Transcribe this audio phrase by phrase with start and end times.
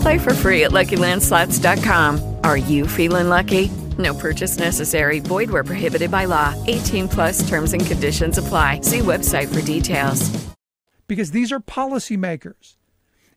[0.00, 2.36] Play for free at LuckyLandSlots.com.
[2.44, 3.70] Are you feeling lucky?
[3.98, 5.20] No purchase necessary.
[5.20, 6.54] Void where prohibited by law.
[6.66, 8.80] 18 plus terms and conditions apply.
[8.82, 10.30] See website for details.
[11.06, 12.76] Because these are policymakers.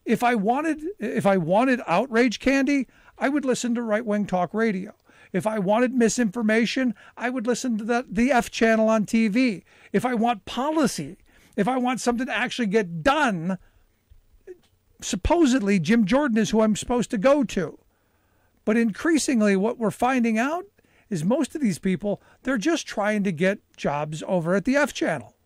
[0.04, 2.86] If I wanted if I wanted outrage candy,
[3.18, 4.94] I would listen to right wing talk radio.
[5.32, 9.64] If I wanted misinformation, I would listen to the, the F channel on TV.
[9.92, 11.16] If I want policy,
[11.56, 13.58] if I want something to actually get done,
[15.04, 17.78] supposedly Jim Jordan is who I'm supposed to go to.
[18.64, 20.64] But increasingly, what we're finding out
[21.10, 24.92] is most of these people, they're just trying to get jobs over at the F
[24.92, 25.36] channel.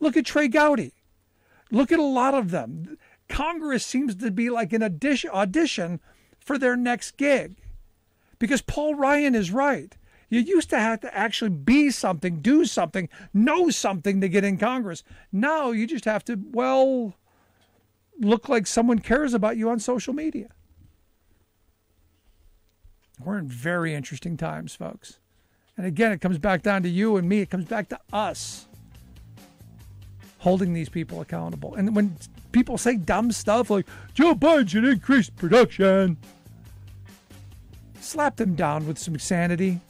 [0.00, 0.92] Look at Trey Gowdy.
[1.70, 2.98] Look at a lot of them.
[3.28, 6.00] Congress seems to be like an audition, audition
[6.38, 7.56] for their next gig.
[8.38, 9.96] Because Paul Ryan is right.
[10.30, 14.58] You used to have to actually be something, do something, know something to get in
[14.58, 15.02] Congress.
[15.32, 17.14] Now you just have to, well,
[18.18, 20.48] look like someone cares about you on social media.
[23.24, 25.18] We're in very interesting times, folks.
[25.76, 27.40] And again, it comes back down to you and me.
[27.40, 28.66] It comes back to us
[30.38, 31.74] holding these people accountable.
[31.74, 32.16] And when
[32.52, 36.16] people say dumb stuff like Joe Biden increased production,
[38.00, 39.80] slap them down with some sanity.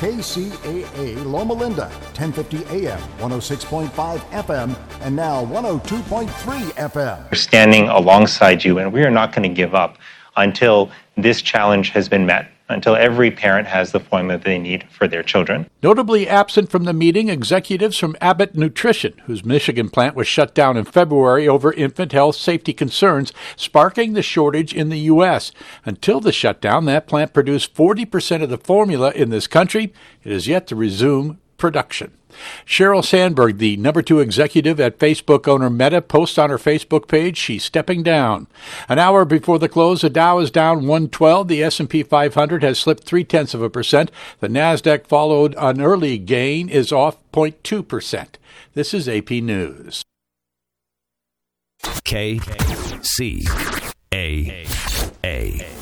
[0.00, 1.82] KCAA Loma Linda,
[2.16, 7.30] 1050 AM, 106.5 FM, and now 102.3 FM.
[7.30, 9.98] We're standing alongside you, and we are not going to give up
[10.38, 15.06] until this challenge has been met until every parent has the formula they need for
[15.06, 15.68] their children.
[15.82, 20.76] Notably absent from the meeting, executives from Abbott Nutrition, whose Michigan plant was shut down
[20.76, 25.52] in February over infant health safety concerns, sparking the shortage in the U.S.
[25.84, 29.92] Until the shutdown, that plant produced 40% of the formula in this country.
[30.22, 32.10] It is yet to resume production.
[32.66, 37.36] Sheryl Sandberg, the number two executive at Facebook owner Meta, posts on her Facebook page
[37.36, 38.46] she's stepping down.
[38.88, 41.48] An hour before the close, the Dow is down 112.
[41.48, 44.10] The S&P 500 has slipped three tenths of a percent.
[44.40, 48.38] The Nasdaq followed an early gain is off 0.2 percent.
[48.74, 50.02] This is AP News.
[52.04, 52.40] K
[53.02, 53.46] C
[54.12, 54.66] A
[55.24, 55.79] A.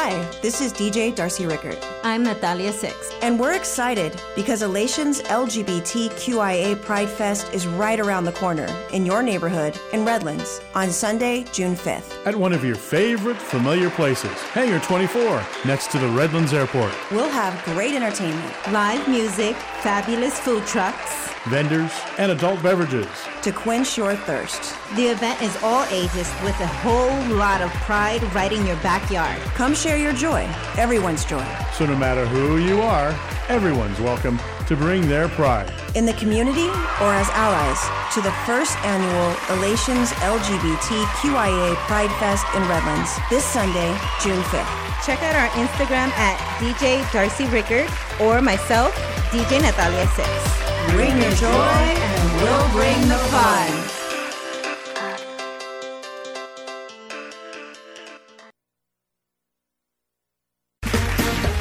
[0.00, 1.76] Hi, this is DJ Darcy Rickard.
[2.04, 3.12] I'm Natalia Six.
[3.20, 9.24] And we're excited because Elation's LGBTQIA Pride Fest is right around the corner in your
[9.24, 12.24] neighborhood in Redlands on Sunday, June 5th.
[12.24, 16.94] At one of your favorite familiar places, Hangar 24, next to the Redlands Airport.
[17.10, 23.08] We'll have great entertainment, live music, fabulous food trucks, vendors, and adult beverages
[23.42, 24.74] to quench your thirst.
[24.94, 29.40] The event is all ages with a whole lot of pride right in your backyard.
[29.54, 31.46] Come share your joy, everyone's joy.
[31.72, 33.14] So, no matter who you are,
[33.48, 35.72] everyone's welcome to bring their pride.
[35.94, 36.68] In the community
[37.00, 37.80] or as allies
[38.14, 43.90] to the first annual Elations LGBTQIA Pride Fest in Redlands this Sunday,
[44.22, 44.88] June 5th.
[45.06, 47.88] Check out our Instagram at DJ Darcy Rickard
[48.20, 48.94] or myself,
[49.30, 50.67] DJ Natalia Six.
[50.88, 53.88] Bring your joy and we'll bring the fun.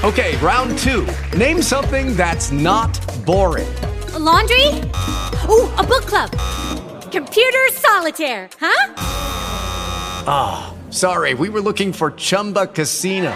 [0.04, 1.06] Okay, round two.
[1.38, 3.68] Name something that's not boring.
[4.14, 4.68] A laundry?
[5.50, 6.32] Ooh, a book club.
[7.12, 8.94] Computer solitaire, huh?
[10.30, 13.36] Ah, oh, sorry, we were looking for Chumba Casino.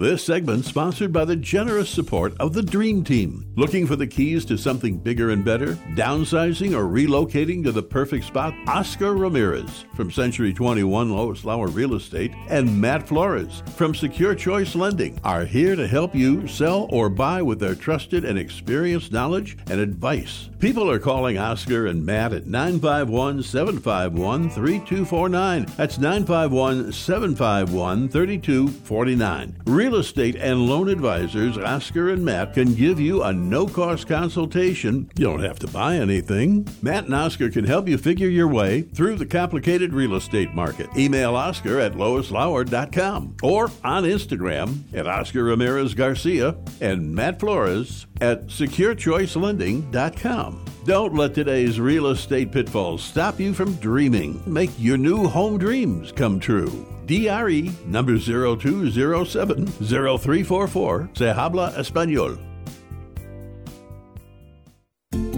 [0.00, 3.52] This segment sponsored by the generous support of the Dream Team.
[3.56, 5.74] Looking for the keys to something bigger and better?
[5.96, 8.54] Downsizing or relocating to the perfect spot?
[8.68, 14.76] Oscar Ramirez from Century 21 Lois Lauer Real Estate and Matt Flores from Secure Choice
[14.76, 19.58] Lending are here to help you sell or buy with their trusted and experienced knowledge
[19.68, 20.48] and advice.
[20.60, 25.66] People are calling Oscar and Matt at 951 751 3249.
[25.76, 29.56] That's 951 751 3249.
[29.88, 35.10] Real estate and loan advisors Oscar and Matt can give you a no cost consultation.
[35.16, 36.68] You don't have to buy anything.
[36.82, 40.94] Matt and Oscar can help you figure your way through the complicated real estate market.
[40.94, 48.48] Email Oscar at loislauer.com or on Instagram at Oscar Ramirez Garcia and Matt Flores at
[48.48, 50.64] securechoicelending.com.
[50.88, 54.42] Don't let today's real estate pitfalls stop you from dreaming.
[54.46, 56.86] Make your new home dreams come true.
[57.04, 61.10] DRE number 0207 0344.
[61.12, 62.38] Se habla español.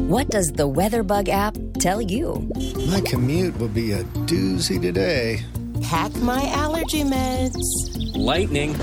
[0.06, 2.49] What does the WeatherBug app tell you?
[2.88, 5.44] My commute will be a doozy today.
[5.82, 7.56] Pack my allergy meds.
[8.14, 8.76] Lightning.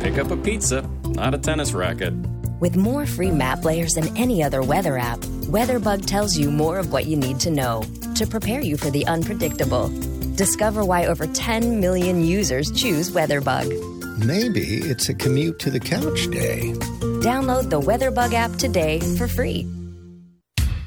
[0.00, 2.12] Pick up a pizza, not a tennis racket.
[2.60, 6.92] With more free map layers than any other weather app, WeatherBug tells you more of
[6.92, 7.82] what you need to know
[8.14, 9.88] to prepare you for the unpredictable.
[10.36, 13.66] Discover why over 10 million users choose WeatherBug.
[14.24, 16.70] Maybe it's a commute to the couch day.
[17.20, 19.66] Download the WeatherBug app today for free.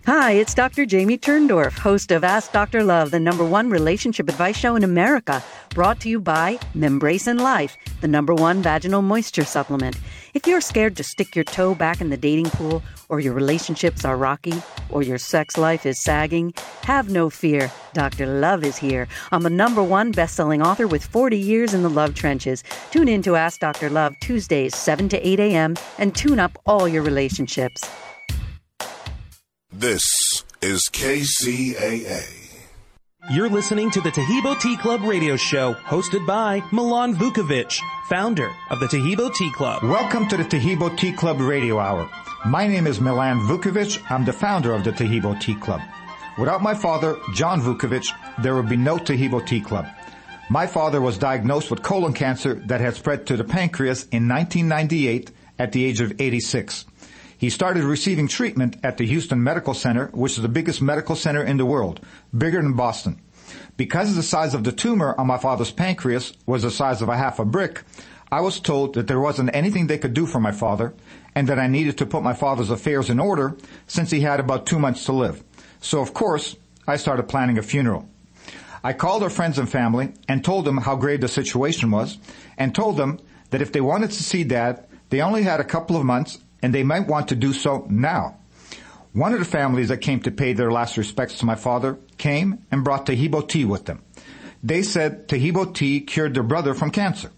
[0.06, 0.86] Hi, it's Dr.
[0.86, 2.86] Jamie Turndorf, host of Ask Dr.
[2.86, 7.42] Love, the number one relationship advice show in America, brought to you by Membrace and
[7.42, 9.98] Life, the number one vaginal moisture supplement.
[10.34, 14.04] If you're scared to stick your toe back in the dating pool, or your relationships
[14.04, 17.72] are rocky, or your sex life is sagging, have no fear.
[17.94, 18.26] Dr.
[18.26, 19.08] Love is here.
[19.32, 22.64] I'm a number one best-selling author with 40 years in the love trenches.
[22.90, 23.92] Tune in to Ask Dr.
[23.92, 27.88] Love Tuesdays, 7 to 8 a.m., and tune up all your relationships.
[29.72, 30.04] This
[30.64, 32.43] is KCAA.
[33.32, 37.80] You're listening to the Taheebo Tea Club radio show, hosted by Milan Vukovic,
[38.10, 39.82] founder of the Taheebo Tea Club.
[39.82, 42.10] Welcome to the Taheebo Tea Club radio hour.
[42.46, 44.04] My name is Milan Vukovic.
[44.12, 45.80] I'm the founder of the Taheebo Tea Club.
[46.38, 48.12] Without my father, John Vukovic,
[48.44, 49.86] there would be no Taheebo Tea Club.
[50.50, 55.32] My father was diagnosed with colon cancer that had spread to the pancreas in 1998
[55.60, 56.84] at the age of 86.
[57.44, 61.44] He started receiving treatment at the Houston Medical Center, which is the biggest medical center
[61.44, 62.00] in the world,
[62.38, 63.20] bigger than Boston.
[63.76, 67.18] Because the size of the tumor on my father's pancreas was the size of a
[67.18, 67.84] half a brick,
[68.32, 70.94] I was told that there wasn't anything they could do for my father
[71.36, 73.58] and that I needed to put my father's affairs in order
[73.88, 75.44] since he had about two months to live.
[75.82, 76.56] So of course,
[76.88, 78.08] I started planning a funeral.
[78.86, 82.20] I called our friends and family and told them how grave the situation was
[82.58, 83.20] and told them
[83.50, 86.74] that if they wanted to see dad, they only had a couple of months and
[86.74, 88.38] they might want to do so now.
[89.12, 92.66] One of the families that came to pay their last respects to my father came
[92.72, 94.02] and brought Taheebo tea with them.
[94.64, 97.30] They said Taheebo tea cured their brother from cancer.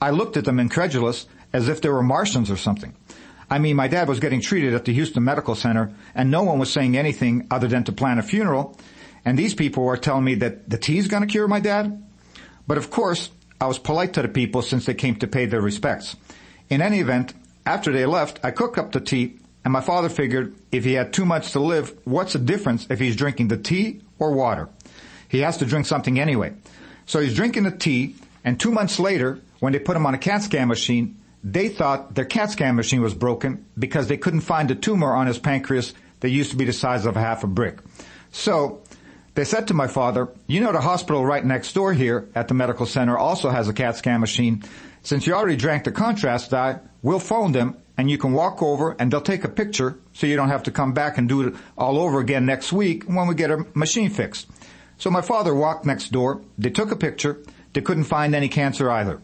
[0.00, 2.96] I looked at them incredulous as if they were Martians or something.
[3.48, 6.58] I mean, my dad was getting treated at the Houston Medical Center and no one
[6.58, 8.76] was saying anything other than to plan a funeral.
[9.24, 12.02] And these people were telling me that the tea is going to cure my dad.
[12.66, 15.60] But of course, I was polite to the people since they came to pay their
[15.60, 16.16] respects.
[16.68, 20.54] In any event, after they left, I cooked up the tea, and my father figured
[20.72, 24.00] if he had too much to live, what's the difference if he's drinking the tea
[24.18, 24.68] or water?
[25.28, 26.54] He has to drink something anyway.
[27.06, 30.18] So he's drinking the tea, and two months later, when they put him on a
[30.18, 34.70] CAT scan machine, they thought their CAT scan machine was broken because they couldn't find
[34.70, 37.78] a tumor on his pancreas that used to be the size of half a brick.
[38.30, 38.82] So
[39.34, 42.54] they said to my father, you know the hospital right next door here at the
[42.54, 44.62] medical center also has a CAT scan machine.
[45.02, 48.96] Since you already drank the contrast dye, we'll phone them and you can walk over
[48.98, 51.54] and they'll take a picture so you don't have to come back and do it
[51.76, 54.48] all over again next week when we get our machine fixed.
[54.98, 56.42] So my father walked next door.
[56.58, 57.38] They took a picture.
[57.72, 59.20] They couldn't find any cancer either.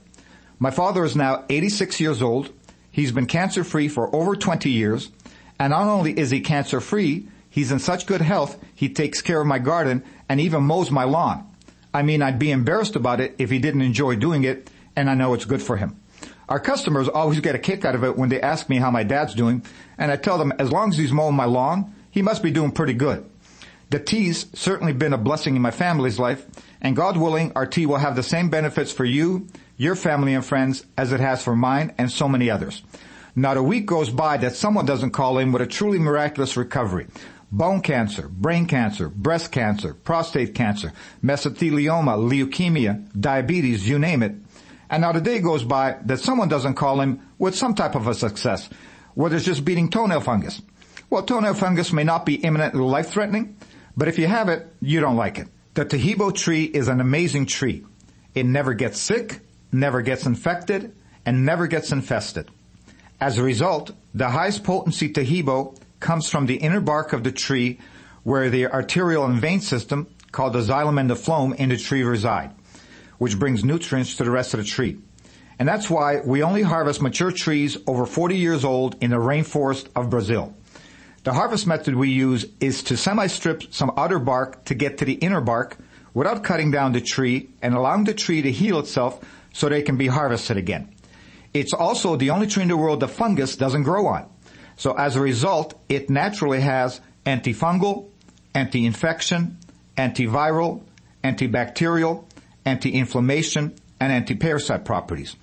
[0.58, 2.52] My father is now 86 years old.
[2.90, 5.10] He's been cancer free for over 20 years.
[5.58, 9.40] And not only is he cancer free, he's in such good health, he takes care
[9.40, 11.46] of my garden and even mows my lawn.
[11.92, 15.14] I mean, I'd be embarrassed about it if he didn't enjoy doing it, and I
[15.14, 15.96] know it's good for him.
[16.48, 19.02] Our customers always get a kick out of it when they ask me how my
[19.02, 19.62] dad's doing,
[19.98, 22.72] and I tell them as long as he's mowing my lawn, he must be doing
[22.72, 23.28] pretty good.
[23.90, 26.46] The tea's certainly been a blessing in my family's life,
[26.80, 30.44] and God willing, our tea will have the same benefits for you, your family and
[30.44, 32.82] friends as it has for mine and so many others.
[33.36, 37.06] Not a week goes by that someone doesn't call in with a truly miraculous recovery.
[37.52, 44.34] Bone cancer, brain cancer, breast cancer, prostate cancer, mesothelioma, leukemia, diabetes, you name it.
[44.90, 48.06] And not a day goes by that someone doesn't call him with some type of
[48.06, 48.68] a success,
[49.14, 50.62] whether it's just beating toenail fungus.
[51.10, 53.56] Well, toenail fungus may not be imminently life-threatening,
[53.96, 55.48] but if you have it, you don't like it.
[55.74, 57.84] The Taheebo tree is an amazing tree.
[58.34, 59.40] It never gets sick,
[59.72, 62.48] never gets infected, and never gets infested.
[63.20, 67.78] As a result, the highest potency Taheebo comes from the inner bark of the tree
[68.22, 72.02] where the arterial and vein system, called the xylem and the phloem, in the tree
[72.02, 72.50] reside,
[73.18, 74.98] which brings nutrients to the rest of the tree.
[75.58, 79.88] And that's why we only harvest mature trees over 40 years old in the rainforest
[79.96, 80.54] of Brazil.
[81.24, 85.14] The harvest method we use is to semi-strip some outer bark to get to the
[85.14, 85.76] inner bark
[86.14, 89.20] without cutting down the tree and allowing the tree to heal itself
[89.52, 90.94] so they can be harvested again.
[91.52, 94.28] It's also the only tree in the world the fungus doesn't grow on.
[94.76, 98.08] So as a result, it naturally has antifungal,
[98.54, 99.58] anti-infection,
[99.96, 100.82] antiviral,
[101.24, 102.24] antibacterial,
[102.68, 105.34] anti-inflammation, and anti-parasite properties.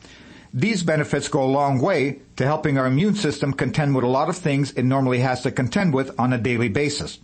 [0.53, 4.29] These benefits go a long way to helping our immune system contend with a lot
[4.29, 7.19] of things it normally has to contend with on a daily basis.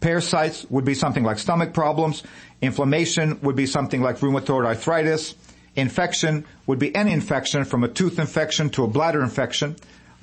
[0.00, 2.22] Parasites would be something like stomach problems.
[2.62, 5.34] Inflammation would be something like rheumatoid arthritis.
[5.74, 9.74] Infection would be any infection from a tooth infection to a bladder infection.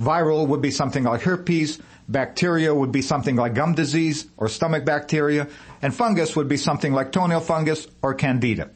[0.02, 1.80] Viral would be something like herpes.
[2.08, 5.48] Bacteria would be something like gum disease or stomach bacteria.
[5.82, 8.70] And fungus would be something like toenail fungus or candida.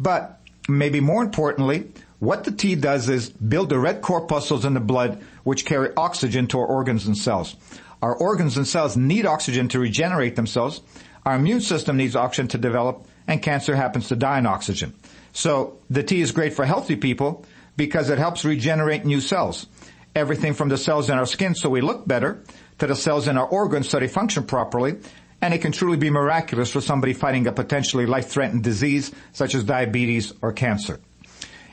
[0.00, 4.80] But maybe more importantly, what the tea does is build the red corpuscles in the
[4.80, 7.54] blood which carry oxygen to our organs and cells.
[8.02, 10.80] Our organs and cells need oxygen to regenerate themselves.
[11.24, 14.94] Our immune system needs oxygen to develop and cancer happens to die in oxygen.
[15.32, 17.44] So the tea is great for healthy people
[17.76, 19.66] because it helps regenerate new cells.
[20.14, 22.42] Everything from the cells in our skin so we look better
[22.78, 24.96] to the cells in our organs so they function properly.
[25.42, 29.64] And it can truly be miraculous for somebody fighting a potentially life-threatening disease such as
[29.64, 31.00] diabetes or cancer.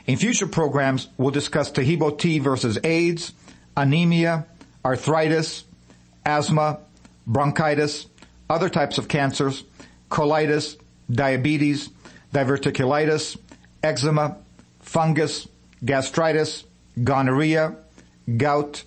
[0.06, 3.32] In future programs, we'll discuss Taheebo tea versus AIDS,
[3.76, 4.46] anemia,
[4.84, 5.64] arthritis,
[6.24, 6.78] asthma,
[7.26, 8.06] bronchitis,
[8.48, 9.64] other types of cancers,
[10.10, 10.78] colitis,
[11.10, 11.90] diabetes,
[12.32, 13.36] diverticulitis,
[13.82, 14.38] eczema,
[14.80, 15.46] fungus,
[15.84, 16.64] gastritis,
[17.04, 17.76] gonorrhea,
[18.36, 18.82] gout,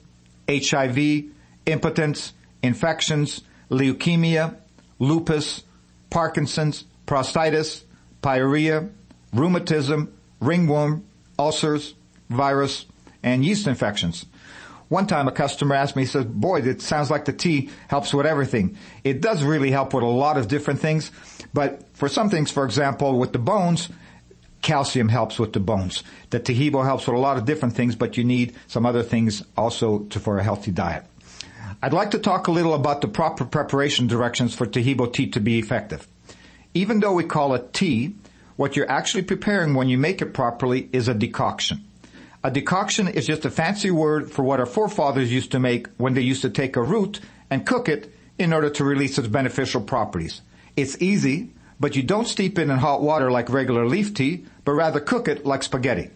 [0.50, 1.26] HIV,
[1.66, 2.34] impotence,
[2.64, 4.56] infections, leukemia,
[5.02, 5.64] lupus,
[6.10, 7.84] Parkinson's, prostatitis,
[8.22, 8.90] pyorrhea,
[9.34, 11.04] rheumatism, ringworm,
[11.40, 11.96] ulcers,
[12.30, 12.86] virus,
[13.24, 14.26] and yeast infections.
[14.90, 18.14] One time a customer asked me, he says, boy, it sounds like the tea helps
[18.14, 18.78] with everything.
[19.04, 21.12] It does really help with a lot of different things,
[21.54, 23.90] but for some things, for example, with the bones,
[24.62, 26.04] calcium helps with the bones.
[26.30, 29.44] The Taheebo helps with a lot of different things, but you need some other things
[29.58, 31.06] also to, for a healthy diet.
[31.84, 35.40] I'd like to talk a little about the proper preparation directions for Taheebo tea to
[35.40, 36.08] be effective.
[36.76, 38.14] Even though we call it tea,
[38.56, 41.84] what you're actually preparing when you make it properly is a decoction.
[42.44, 46.14] A decoction is just a fancy word for what our forefathers used to make when
[46.14, 47.20] they used to take a root
[47.50, 50.42] and cook it in order to release its beneficial properties.
[50.78, 54.74] It's easy, but you don't steep it in hot water like regular leaf tea, but
[54.74, 56.12] rather cook it like spaghetti.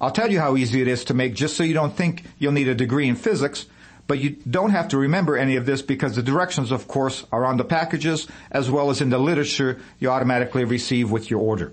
[0.00, 2.52] I'll tell you how easy it is to make just so you don't think you'll
[2.52, 3.66] need a degree in physics,
[4.12, 7.46] but you don't have to remember any of this because the directions, of course, are
[7.46, 11.72] on the packages as well as in the literature you automatically receive with your order.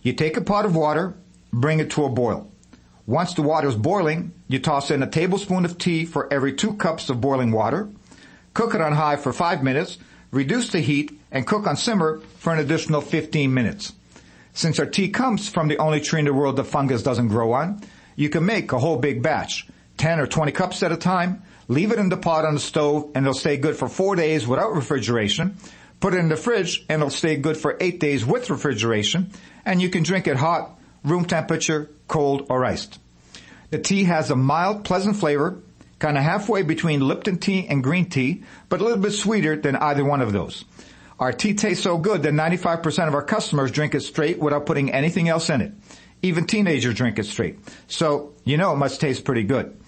[0.00, 1.12] You take a pot of water,
[1.52, 2.50] bring it to a boil.
[3.06, 6.72] Once the water is boiling, you toss in a tablespoon of tea for every two
[6.72, 7.86] cups of boiling water.
[8.54, 9.98] Cook it on high for five minutes,
[10.30, 13.92] reduce the heat, and cook on simmer for an additional 15 minutes.
[14.54, 17.52] Since our tea comes from the only tree in the world the fungus doesn't grow
[17.52, 17.82] on,
[18.16, 21.92] you can make a whole big batch, 10 or 20 cups at a time, leave
[21.92, 24.74] it in the pot on the stove, and it'll stay good for four days without
[24.74, 25.56] refrigeration.
[26.00, 29.30] Put it in the fridge, and it'll stay good for eight days with refrigeration
[29.68, 32.98] and you can drink it hot, room temperature, cold, or iced.
[33.68, 35.60] The tea has a mild, pleasant flavor,
[35.98, 39.76] kind of halfway between Lipton tea and green tea, but a little bit sweeter than
[39.76, 40.64] either one of those.
[41.20, 44.90] Our tea tastes so good that 95% of our customers drink it straight without putting
[44.90, 45.72] anything else in it.
[46.22, 47.58] Even teenagers drink it straight.
[47.86, 49.78] So, you know it must taste pretty good.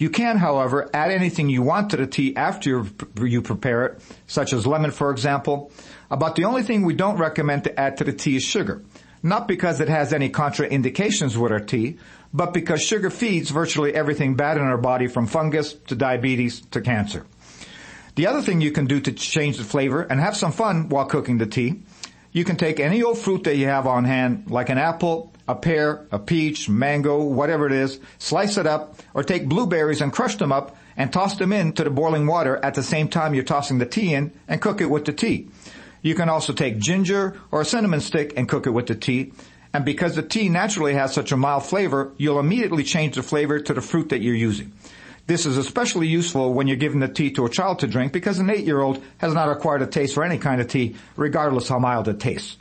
[0.00, 2.86] You can, however, add anything you want to the tea after
[3.22, 5.70] you prepare it, such as lemon, for example.
[6.10, 8.82] About the only thing we don't recommend to add to the tea is sugar
[9.22, 11.98] not because it has any contraindications with our tea,
[12.32, 16.80] but because sugar feeds virtually everything bad in our body from fungus to diabetes to
[16.80, 17.26] cancer.
[18.14, 21.06] The other thing you can do to change the flavor and have some fun while
[21.06, 21.82] cooking the tea,
[22.32, 25.54] you can take any old fruit that you have on hand, like an apple, a
[25.54, 30.36] pear, a peach, mango, whatever it is, slice it up, or take blueberries and crush
[30.36, 33.78] them up and toss them into the boiling water at the same time you're tossing
[33.78, 35.48] the tea in and cook it with the tea.
[36.02, 39.32] You can also take ginger or a cinnamon stick and cook it with the tea.
[39.72, 43.60] And because the tea naturally has such a mild flavor, you'll immediately change the flavor
[43.60, 44.72] to the fruit that you're using.
[45.26, 48.38] This is especially useful when you're giving the tea to a child to drink because
[48.38, 52.08] an eight-year-old has not acquired a taste for any kind of tea, regardless how mild
[52.08, 52.56] it tastes.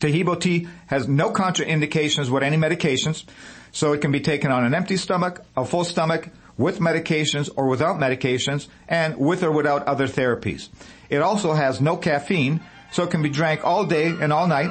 [0.00, 3.24] Taheebo tea has no contraindications with any medications,
[3.70, 7.68] so it can be taken on an empty stomach, a full stomach, with medications or
[7.68, 10.68] without medications, and with or without other therapies.
[11.08, 12.60] It also has no caffeine,
[12.92, 14.70] so it can be drank all day and all night.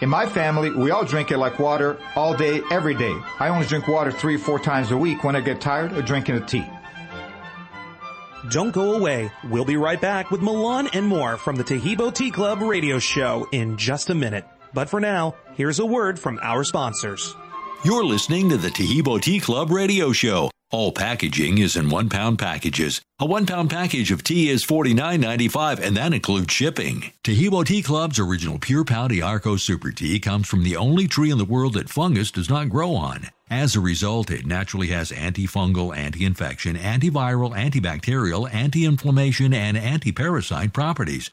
[0.00, 3.14] In my family, we all drink it like water all day, every day.
[3.40, 6.04] I only drink water three or four times a week when I get tired of
[6.04, 6.64] drinking a tea.
[8.50, 9.30] Don't go away.
[9.44, 13.48] We'll be right back with Milan and more from the Taheebo Tea Club radio show
[13.50, 14.44] in just a minute.
[14.78, 17.34] But for now, here's a word from our sponsors.
[17.84, 20.52] You're listening to the Taheebo Tea Club radio show.
[20.70, 23.02] All packaging is in one pound packages.
[23.18, 27.10] A one pound package of tea is $49.95 and that includes shipping.
[27.24, 31.38] Taheebo Tea Club's original Pure Pau Arco Super Tea comes from the only tree in
[31.38, 33.30] the world that fungus does not grow on.
[33.50, 41.32] As a result, it naturally has antifungal, anti-infection, antiviral, antibacterial, anti-inflammation, and anti-parasite properties.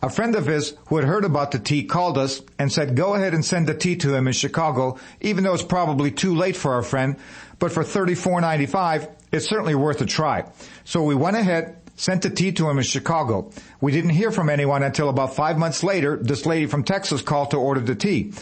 [0.02, 3.14] A friend of his who had heard about the tea called us and said, go
[3.14, 6.56] ahead and send the tea to him in Chicago, even though it's probably too late
[6.56, 7.16] for our friend,
[7.58, 10.50] but for $34.95, it's certainly worth a try.
[10.84, 13.50] So we went ahead, sent the tea to him in Chicago.
[13.80, 17.50] We didn't hear from anyone until about five months later, this lady from Texas called
[17.50, 18.32] to order the tea.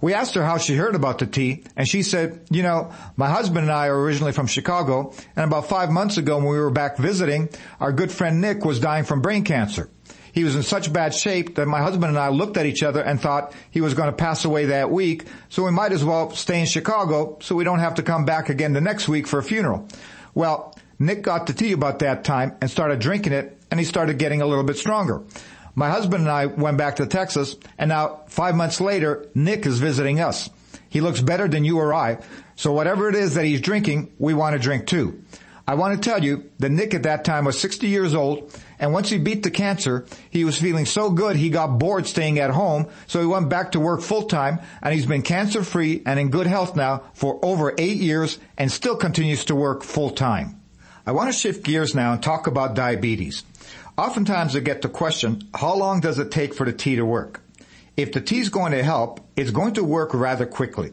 [0.00, 3.28] We asked her how she heard about the tea, and she said, you know, my
[3.28, 6.70] husband and I are originally from Chicago, and about five months ago when we were
[6.70, 7.48] back visiting,
[7.80, 9.90] our good friend Nick was dying from brain cancer.
[10.38, 13.02] He was in such bad shape that my husband and I looked at each other
[13.02, 16.30] and thought he was going to pass away that week, so we might as well
[16.30, 19.40] stay in Chicago so we don't have to come back again the next week for
[19.40, 19.88] a funeral.
[20.34, 24.20] Well, Nick got the tea about that time and started drinking it, and he started
[24.20, 25.24] getting a little bit stronger.
[25.74, 29.80] My husband and I went back to Texas, and now five months later, Nick is
[29.80, 30.48] visiting us.
[30.88, 32.18] He looks better than you or I,
[32.54, 35.20] so whatever it is that he's drinking, we want to drink too.
[35.68, 38.90] I want to tell you that Nick at that time was 60 years old, and
[38.94, 42.48] once he beat the cancer, he was feeling so good he got bored staying at
[42.48, 46.18] home, so he went back to work full time, and he's been cancer free and
[46.18, 50.58] in good health now for over eight years and still continues to work full time.
[51.06, 53.44] I want to shift gears now and talk about diabetes.
[53.98, 57.42] Oftentimes I get the question, how long does it take for the tea to work?
[57.94, 60.92] If the tea is going to help, it's going to work rather quickly.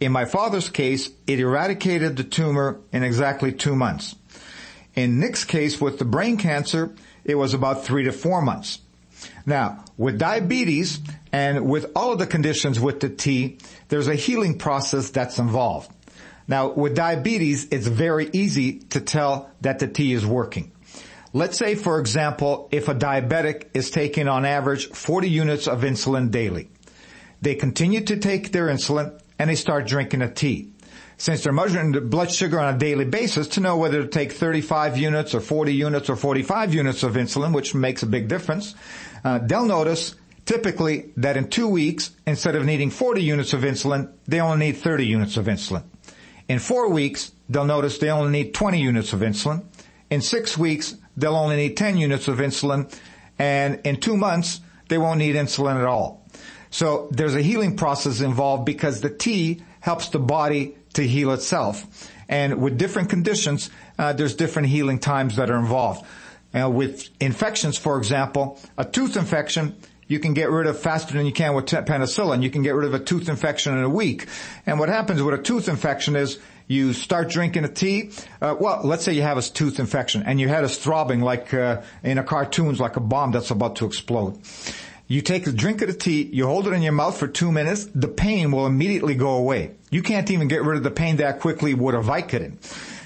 [0.00, 4.14] In my father's case, it eradicated the tumor in exactly two months.
[4.94, 8.78] In Nick's case with the brain cancer, it was about three to four months.
[9.44, 11.00] Now, with diabetes
[11.32, 13.58] and with all of the conditions with the tea,
[13.88, 15.90] there's a healing process that's involved.
[16.46, 20.70] Now, with diabetes, it's very easy to tell that the tea is working.
[21.32, 26.30] Let's say, for example, if a diabetic is taking on average 40 units of insulin
[26.30, 26.70] daily.
[27.42, 30.72] They continue to take their insulin and they start drinking a tea.
[31.16, 34.32] Since they're measuring the blood sugar on a daily basis to know whether to take
[34.32, 38.74] 35 units or 40 units or 45 units of insulin, which makes a big difference,
[39.24, 44.12] uh, they'll notice typically that in two weeks, instead of needing 40 units of insulin,
[44.26, 45.82] they only need 30 units of insulin.
[46.48, 49.64] In four weeks, they'll notice they only need 20 units of insulin.
[50.10, 52.90] In six weeks, they'll only need 10 units of insulin.
[53.38, 56.24] And in two months, they won't need insulin at all.
[56.70, 62.10] So there's a healing process involved because the tea helps the body to heal itself.
[62.28, 66.04] And with different conditions, uh, there's different healing times that are involved.
[66.54, 69.76] Uh, with infections, for example, a tooth infection,
[70.06, 72.42] you can get rid of faster than you can with penicillin.
[72.42, 74.26] You can get rid of a tooth infection in a week.
[74.66, 78.10] And what happens with a tooth infection is you start drinking a tea.
[78.40, 81.52] Uh, well, let's say you have a tooth infection and your head is throbbing like
[81.52, 84.38] uh, in a cartoons, like a bomb that's about to explode.
[85.10, 87.50] You take a drink of the tea, you hold it in your mouth for two
[87.50, 89.70] minutes, the pain will immediately go away.
[89.90, 92.58] You can't even get rid of the pain that quickly with a Vicodin.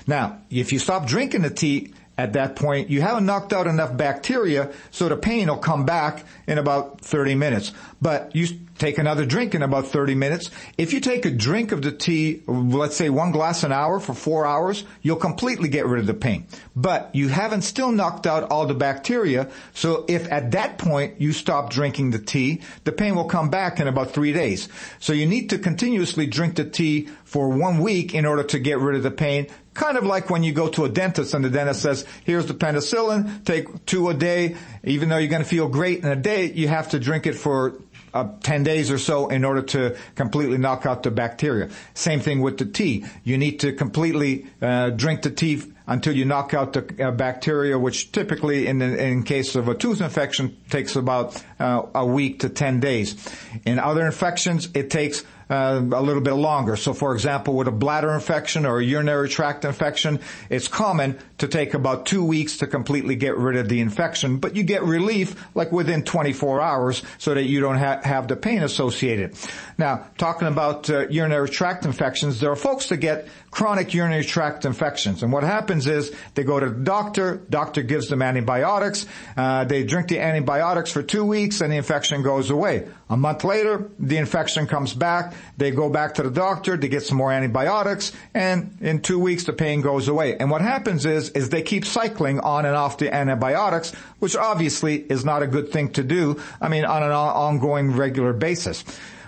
[0.09, 3.97] Now, if you stop drinking the tea, at that point, you haven't knocked out enough
[3.97, 7.73] bacteria, so the pain will come back in about 30 minutes.
[8.03, 8.47] But you
[8.79, 10.51] take another drink in about 30 minutes.
[10.77, 14.13] If you take a drink of the tea, let's say one glass an hour for
[14.13, 16.47] four hours, you'll completely get rid of the pain.
[16.75, 21.33] But you haven't still knocked out all the bacteria, so if at that point you
[21.33, 24.69] stop drinking the tea, the pain will come back in about three days.
[24.99, 28.79] So you need to continuously drink the tea for one week in order to get
[28.79, 29.47] rid of the pain.
[29.75, 32.55] Kind of like when you go to a dentist and the dentist says, here's the
[32.55, 34.57] penicillin, take two a day.
[34.85, 37.35] Even though you're going to feel great in a day, you have to drink it
[37.35, 37.79] for
[38.15, 41.71] uh, 10 days or so in order to completely knock out the bacteria.
[41.95, 43.05] Same thing with the tea.
[43.25, 47.79] You need to completely uh, drink the tea until you knock out the uh, bacteria,
[47.79, 52.41] which typically in, the, in case of a tooth infection takes about uh, a week
[52.41, 53.17] to 10 days.
[53.65, 56.77] In other infections, it takes uh, a little bit longer.
[56.77, 61.47] So for example, with a bladder infection or a urinary tract infection, it's common to
[61.49, 65.35] take about two weeks to completely get rid of the infection, but you get relief
[65.55, 69.35] like within 24 hours so that you don't ha- have the pain associated.
[69.77, 74.65] Now, talking about uh, urinary tract infections, there are folks that get chronic urinary tract
[74.65, 75.23] infections.
[75.23, 79.85] And what happens is they go to the doctor, doctor gives them antibiotics, uh, they
[79.85, 82.89] drink the antibiotics for two weeks and the infection goes away.
[83.11, 87.03] A month later, the infection comes back, they go back to the doctor, they get
[87.03, 90.35] some more antibiotics, and in two weeks the pain goes away.
[90.39, 94.97] And what happens is, is they keep cycling on and off the antibiotics, which obviously
[94.97, 98.83] is not a good thing to do, I mean, on an ongoing regular basis.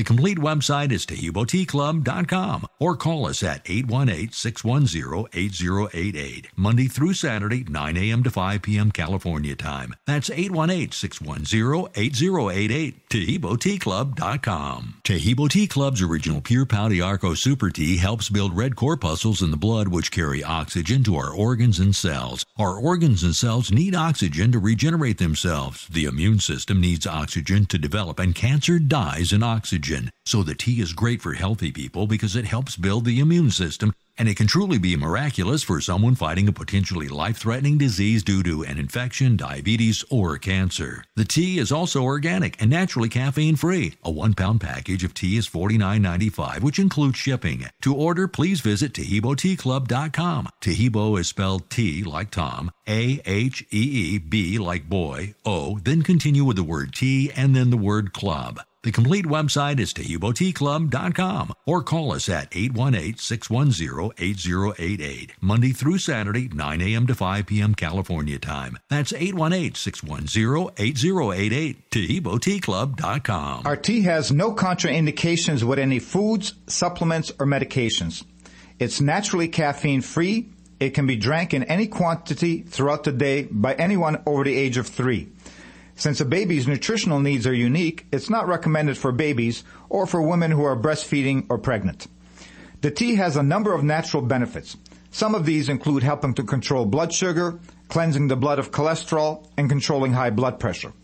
[0.00, 8.22] The complete website is TaheeboTeaClub.com or call us at 818-610-8088, Monday through Saturday, 9 a.m.
[8.22, 8.92] to 5 p.m.
[8.92, 9.94] California time.
[10.06, 14.94] That's 818-610-8088, TaheeboTeaClub.com.
[15.04, 19.58] Taheebo Tea Club's original Pure Pau Arco Super Tea helps build red corpuscles in the
[19.58, 22.46] blood which carry oxygen to our organs and cells.
[22.56, 25.86] Our organs and cells need oxygen to regenerate themselves.
[25.88, 29.89] The immune system needs oxygen to develop and cancer dies in oxygen.
[30.24, 33.92] So the tea is great for healthy people because it helps build the immune system
[34.20, 38.42] and it can truly be miraculous for someone fighting a potentially life threatening disease due
[38.42, 41.02] to an infection, diabetes, or cancer.
[41.16, 43.94] The tea is also organic and naturally caffeine free.
[44.04, 47.66] A one pound package of tea is $49.95, which includes shipping.
[47.80, 50.48] To order, please visit TaheeboTeaClub.com.
[50.60, 56.02] Taheebo is spelled T like Tom, A H E E B like boy, O, then
[56.02, 58.60] continue with the word tea and then the word club.
[58.82, 67.06] The complete website is TaheeboTeaClub.com or call us at 818-610-8088, Monday through Saturday, 9 a.m.
[67.06, 67.74] to 5 p.m.
[67.74, 68.78] California time.
[68.88, 73.66] That's 818-610-8088, TaheeboTeaClub.com.
[73.66, 78.24] Our tea has no contraindications with any foods, supplements, or medications.
[78.78, 80.48] It's naturally caffeine free.
[80.80, 84.78] It can be drank in any quantity throughout the day by anyone over the age
[84.78, 85.28] of three.
[86.00, 90.50] Since a baby's nutritional needs are unique, it's not recommended for babies or for women
[90.50, 92.06] who are breastfeeding or pregnant.
[92.80, 94.78] The tea has a number of natural benefits.
[95.10, 99.68] Some of these include helping to control blood sugar, cleansing the blood of cholesterol, and
[99.68, 100.94] controlling high blood pressure.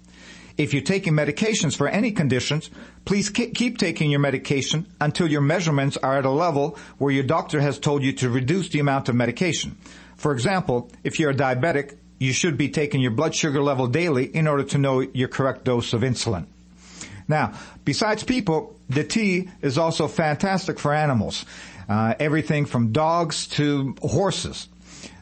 [0.56, 2.70] If you're taking medications for any conditions,
[3.04, 7.60] please keep taking your medication until your measurements are at a level where your doctor
[7.60, 9.76] has told you to reduce the amount of medication.
[10.16, 14.24] For example, if you're a diabetic, you should be taking your blood sugar level daily
[14.24, 16.46] in order to know your correct dose of insulin.
[17.28, 21.44] Now, besides people, the tea is also fantastic for animals.
[21.88, 24.68] Uh, everything from dogs to horses.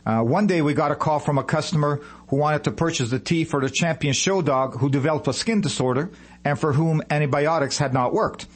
[0.07, 3.18] Uh, one day we got a call from a customer who wanted to purchase the
[3.18, 6.11] tea for the champion show dog who developed a skin disorder
[6.44, 8.46] and for whom antibiotics had not worked.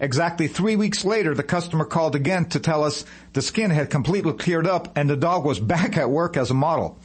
[0.00, 4.32] Exactly three weeks later, the customer called again to tell us the skin had completely
[4.32, 6.98] cleared up and the dog was back at work as a model.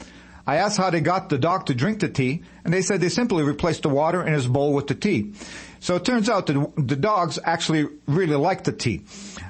[0.46, 3.10] I asked how they got the dog to drink the tea, and they said they
[3.10, 5.34] simply replaced the water in his bowl with the tea.
[5.80, 9.04] So it turns out that the dogs actually really like the tea.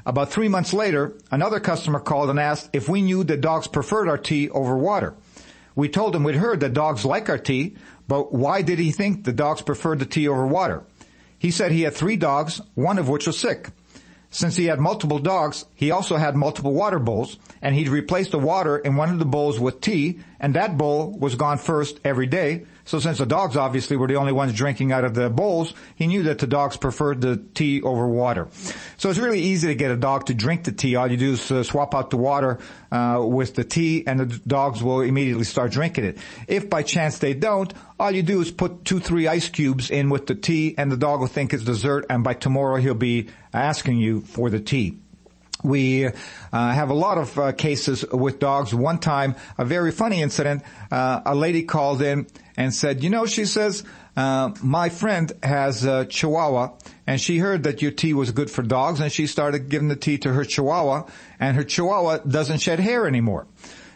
[0.05, 4.07] About three months later, another customer called and asked if we knew that dogs preferred
[4.07, 5.13] our tea over water.
[5.75, 7.75] We told him we'd heard that dogs like our tea,
[8.07, 10.83] but why did he think the dogs preferred the tea over water?
[11.37, 13.69] He said he had three dogs, one of which was sick.
[14.33, 18.39] Since he had multiple dogs, he also had multiple water bowls, and he'd replaced the
[18.39, 22.27] water in one of the bowls with tea, and that bowl was gone first every
[22.27, 22.65] day.
[22.85, 26.07] So since the dogs obviously were the only ones drinking out of the bowls, he
[26.07, 28.47] knew that the dogs preferred the tea over water.
[28.97, 30.95] So it's really easy to get a dog to drink the tea.
[30.95, 32.59] All you do is uh, swap out the water
[32.91, 36.17] uh, with the tea, and the dogs will immediately start drinking it.
[36.47, 40.09] If by chance they don't, all you do is put two, three ice cubes in
[40.09, 43.29] with the tea, and the dog will think it's dessert, and by tomorrow he'll be
[43.53, 45.00] asking you for the tea.
[45.63, 46.11] We uh,
[46.51, 48.73] have a lot of uh, cases with dogs.
[48.73, 53.25] One time, a very funny incident, uh, a lady called in and said, you know,
[53.25, 53.83] she says,
[54.15, 56.73] uh, my friend has a chihuahua
[57.07, 59.95] and she heard that your tea was good for dogs and she started giving the
[59.95, 61.03] tea to her chihuahua
[61.39, 63.47] and her chihuahua doesn't shed hair anymore.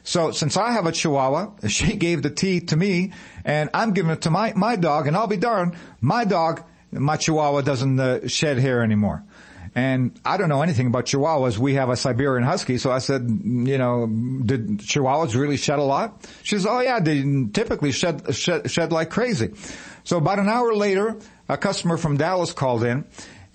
[0.03, 3.11] So since I have a chihuahua, she gave the tea to me
[3.43, 7.17] and I'm giving it to my, my dog and I'll be darned, my dog, my
[7.17, 9.23] chihuahua doesn't uh, shed hair anymore.
[9.75, 11.57] And I don't know anything about Chihuahuas.
[11.57, 12.77] We have a Siberian Husky.
[12.77, 16.25] So I said, you know, did Chihuahuas really shed a lot?
[16.43, 19.53] She says, oh yeah, they typically shed, shed, shed like crazy.
[20.05, 21.17] So about an hour later,
[21.49, 23.05] a customer from Dallas called in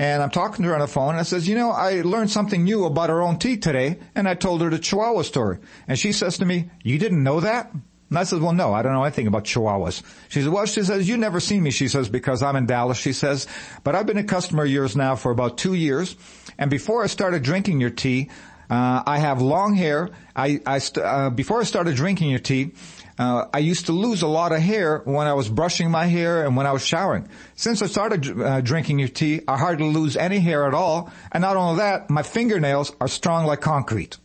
[0.01, 2.31] and I'm talking to her on the phone and I says, you know, I learned
[2.31, 3.99] something new about our own tea today.
[4.15, 5.59] And I told her the Chihuahua story.
[5.87, 7.71] And she says to me, you didn't know that?
[8.11, 10.03] And I said, well, no, I don't know anything about Chihuahuas.
[10.29, 11.71] She says, well, she says, you never see me.
[11.71, 12.99] She says, because I'm in Dallas.
[12.99, 13.47] She says,
[13.85, 16.17] but I've been a customer of yours now for about two years.
[16.59, 18.31] And before I started drinking your tea,
[18.69, 20.11] uh, I have long hair.
[20.35, 22.73] I, I st- uh, before I started drinking your tea,
[23.19, 26.45] uh, I used to lose a lot of hair when I was brushing my hair
[26.45, 27.29] and when I was showering.
[27.55, 31.13] Since I started uh, drinking your tea, I hardly lose any hair at all.
[31.31, 34.19] And not only that, my fingernails are strong like concrete.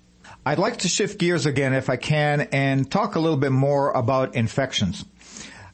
[0.48, 3.90] I'd like to shift gears again if I can and talk a little bit more
[3.92, 5.04] about infections.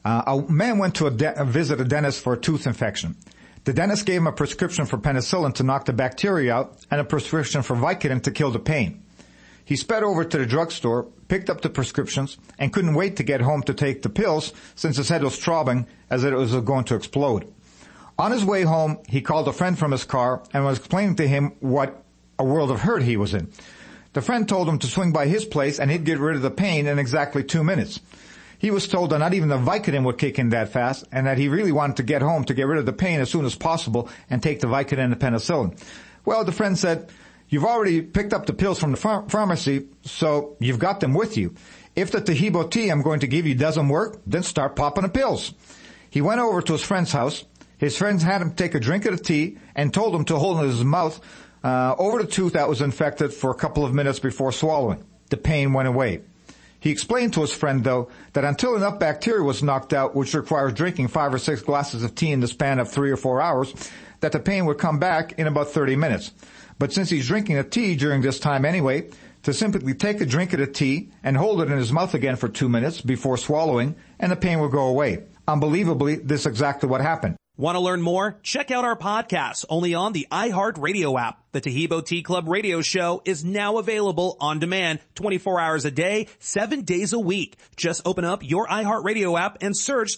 [0.02, 3.16] Uh, a man went to a de- visit a dentist for a tooth infection.
[3.64, 7.04] The dentist gave him a prescription for penicillin to knock the bacteria out and a
[7.04, 9.02] prescription for Vicodin to kill the pain.
[9.62, 13.42] He sped over to the drugstore, picked up the prescriptions, and couldn't wait to get
[13.42, 16.84] home to take the pills since his head was throbbing as if it was going
[16.84, 17.46] to explode.
[18.18, 21.28] On his way home, he called a friend from his car and was explaining to
[21.28, 22.02] him what
[22.38, 23.52] a world of hurt he was in.
[24.12, 26.50] The friend told him to swing by his place and he'd get rid of the
[26.50, 28.00] pain in exactly two minutes.
[28.58, 31.38] He was told that not even the Vicodin would kick in that fast and that
[31.38, 33.54] he really wanted to get home to get rid of the pain as soon as
[33.54, 35.76] possible and take the Vicodin and the penicillin.
[36.24, 37.10] Well, the friend said,
[37.48, 41.36] You've already picked up the pills from the ph- pharmacy, so you've got them with
[41.36, 41.54] you.
[41.94, 45.10] If the Taheebo tea I'm going to give you doesn't work, then start popping the
[45.10, 45.52] pills.
[46.08, 47.44] He went over to his friend's house.
[47.76, 50.58] His friends had him take a drink of the tea and told him to hold
[50.58, 51.20] it in his mouth
[51.64, 55.04] uh, over the tooth that was infected for a couple of minutes before swallowing.
[55.30, 56.22] The pain went away.
[56.80, 60.72] He explained to his friend, though, that until enough bacteria was knocked out, which requires
[60.72, 63.72] drinking five or six glasses of tea in the span of three or four hours,
[64.18, 66.32] that the pain would come back in about 30 minutes.
[66.80, 69.10] But since he's drinking a tea during this time anyway,
[69.44, 72.34] to simply take a drink of the tea and hold it in his mouth again
[72.34, 75.22] for two minutes before swallowing, and the pain will go away.
[75.46, 77.36] Unbelievably, this is exactly what happened.
[77.58, 78.38] Want to learn more?
[78.42, 81.44] Check out our podcast only on the iHeartRadio app.
[81.52, 86.28] The Taheebo Tea Club radio show is now available on demand 24 hours a day,
[86.38, 87.58] 7 days a week.
[87.76, 90.16] Just open up your iHeartRadio app and search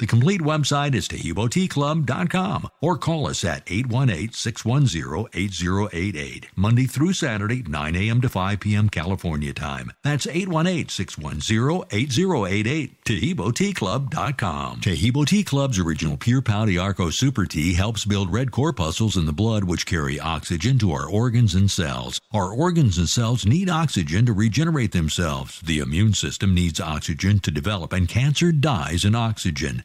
[0.00, 8.22] The complete website is TaheeboTeaClub.com or call us at 818-610-8088, Monday through Saturday, 9 a.m.
[8.22, 8.88] to 5 p.m.
[8.88, 9.92] California time.
[10.02, 14.80] That's 818-610-8088, TaheeboTeaClub.com.
[14.80, 19.34] Taheebo Tea Club's original Pure Pau d'Arco Super Tea helps build red corpuscles in the
[19.34, 22.18] blood which carry oxygen to our organs and cells.
[22.32, 25.60] Our organs and cells need oxygen to regenerate themselves.
[25.60, 29.84] The immune system needs oxygen to develop and cancer dies in oxygen.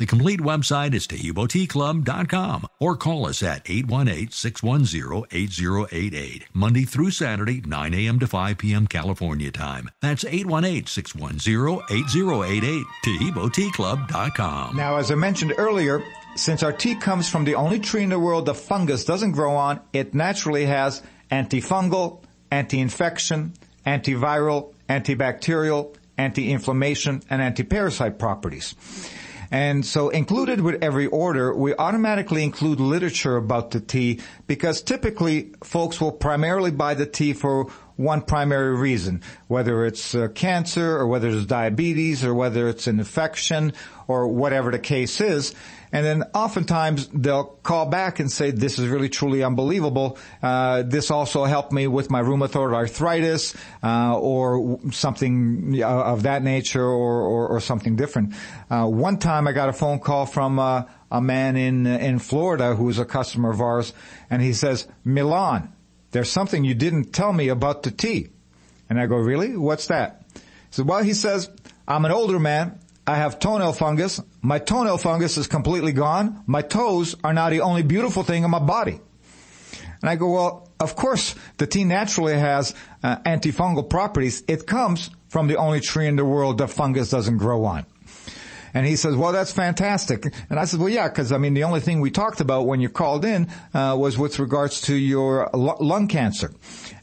[0.00, 8.18] The complete website is TaheeboTeaClub.com or call us at 818-610-8088, Monday through Saturday, 9 a.m.
[8.20, 8.86] to 5 p.m.
[8.86, 9.90] California time.
[10.00, 14.74] That's 818-610-8088, TaheeboTeaClub.com.
[14.74, 16.02] Now, as I mentioned earlier,
[16.34, 19.54] since our tea comes from the only tree in the world the fungus doesn't grow
[19.54, 23.52] on, it naturally has antifungal, anti-infection,
[23.86, 28.74] antiviral, antibacterial, anti-inflammation, and anti-parasite properties.
[29.50, 35.52] And so included with every order, we automatically include literature about the tea because typically
[35.64, 41.06] folks will primarily buy the tea for one primary reason, whether it's uh, cancer or
[41.06, 43.72] whether it's diabetes or whether it's an infection
[44.06, 45.54] or whatever the case is.
[45.92, 50.18] And then oftentimes they'll call back and say, this is really truly unbelievable.
[50.42, 56.84] Uh, this also helped me with my rheumatoid arthritis, uh, or something of that nature
[56.84, 58.34] or, or, or something different.
[58.70, 62.74] Uh, one time I got a phone call from, uh, a man in, in Florida
[62.76, 63.92] who was a customer of ours
[64.30, 65.72] and he says, Milan,
[66.12, 68.28] there's something you didn't tell me about the tea.
[68.88, 69.56] And I go, really?
[69.56, 70.24] What's that?
[70.70, 71.50] So, well, he says,
[71.86, 72.78] I'm an older man.
[73.10, 74.20] I have toenail fungus.
[74.40, 76.44] My toenail fungus is completely gone.
[76.46, 79.00] My toes are now the only beautiful thing in my body.
[80.00, 84.44] And I go, well, of course, the tea naturally has uh, antifungal properties.
[84.46, 87.84] It comes from the only tree in the world that fungus doesn't grow on.
[88.74, 90.32] And he says, well, that's fantastic.
[90.48, 92.80] And I said, well, yeah, because I mean, the only thing we talked about when
[92.80, 96.52] you called in uh, was with regards to your l- lung cancer.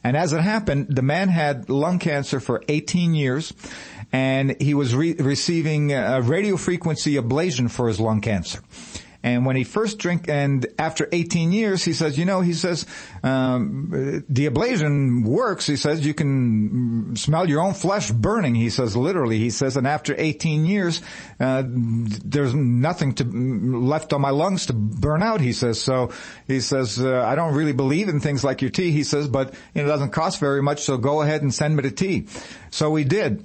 [0.06, 3.52] And as it happened, the man had lung cancer for 18 years
[4.12, 8.60] and he was re- receiving a radio frequency ablation for his lung cancer.
[9.24, 12.86] And when he first drank, and after 18 years, he says, you know, he says,
[13.24, 15.66] um, the ablation works.
[15.66, 18.56] He says, you can smell your own flesh burning.
[18.56, 21.02] He says, literally, he says, and after 18 years,
[21.40, 25.42] uh, there's nothing to, left on my lungs to burn out.
[25.42, 26.12] He says, so
[26.48, 28.92] he says, uh, I don't really believe in things like your tea.
[28.92, 30.84] He says, but it doesn't cost very much.
[30.84, 32.28] So go ahead and send me the tea.
[32.70, 33.44] So we did.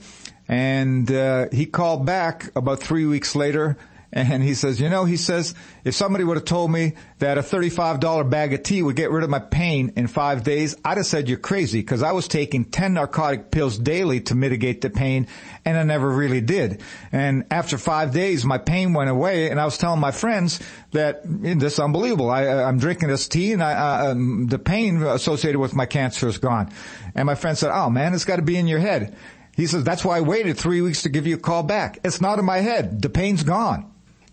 [0.53, 3.79] And, uh, he called back about three weeks later
[4.15, 7.41] and he says, you know, he says, if somebody would have told me that a
[7.41, 11.07] $35 bag of tea would get rid of my pain in five days, I'd have
[11.07, 15.29] said you're crazy because I was taking 10 narcotic pills daily to mitigate the pain
[15.65, 16.83] and I never really did.
[17.11, 21.23] And after five days, my pain went away and I was telling my friends that
[21.25, 22.29] this is unbelievable.
[22.29, 26.37] I, I'm drinking this tea and I, um, the pain associated with my cancer is
[26.37, 26.71] gone.
[27.15, 29.17] And my friend said, oh man, it's got to be in your head.
[29.55, 31.99] He says, that's why I waited three weeks to give you a call back.
[32.05, 33.03] It's not in my head.
[33.03, 33.89] The pain's gone.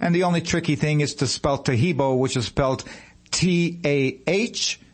[0.00, 2.84] And the only tricky thing is to spell Taheebo, which is spelled
[3.30, 4.84] T-A-H-E-E-B-O,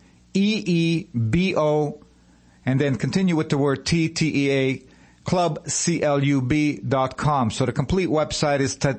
[2.65, 4.85] and then continue with the word T-T-E-A,
[5.25, 7.51] clubclub.com.
[7.51, 8.93] So the complete website is t-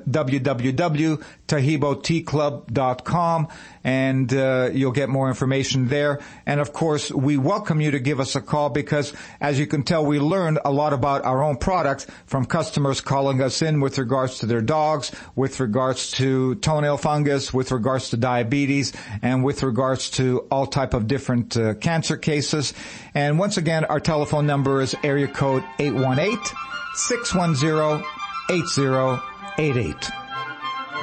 [1.52, 3.48] www.taheeboteaclub.com
[3.84, 6.20] and uh, you'll get more information there.
[6.46, 9.82] And of course, we welcome you to give us a call because as you can
[9.82, 13.98] tell, we learned a lot about our own products from customers calling us in with
[13.98, 18.92] regards to their dogs, with regards to toenail fungus, with regards to diabetes,
[19.22, 22.72] and with regards to all type of different uh, cancer cases.
[23.14, 26.38] And once again, our telephone number is area code 818
[26.94, 28.04] 610
[28.48, 30.21] 8088.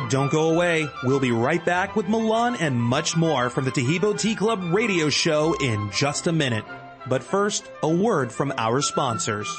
[0.08, 0.90] Don't go away.
[1.04, 5.10] We'll be right back with Milan and much more from the Taheebo Tea Club radio
[5.10, 6.64] show in just a minute.
[7.08, 9.54] But first, a word from our sponsors.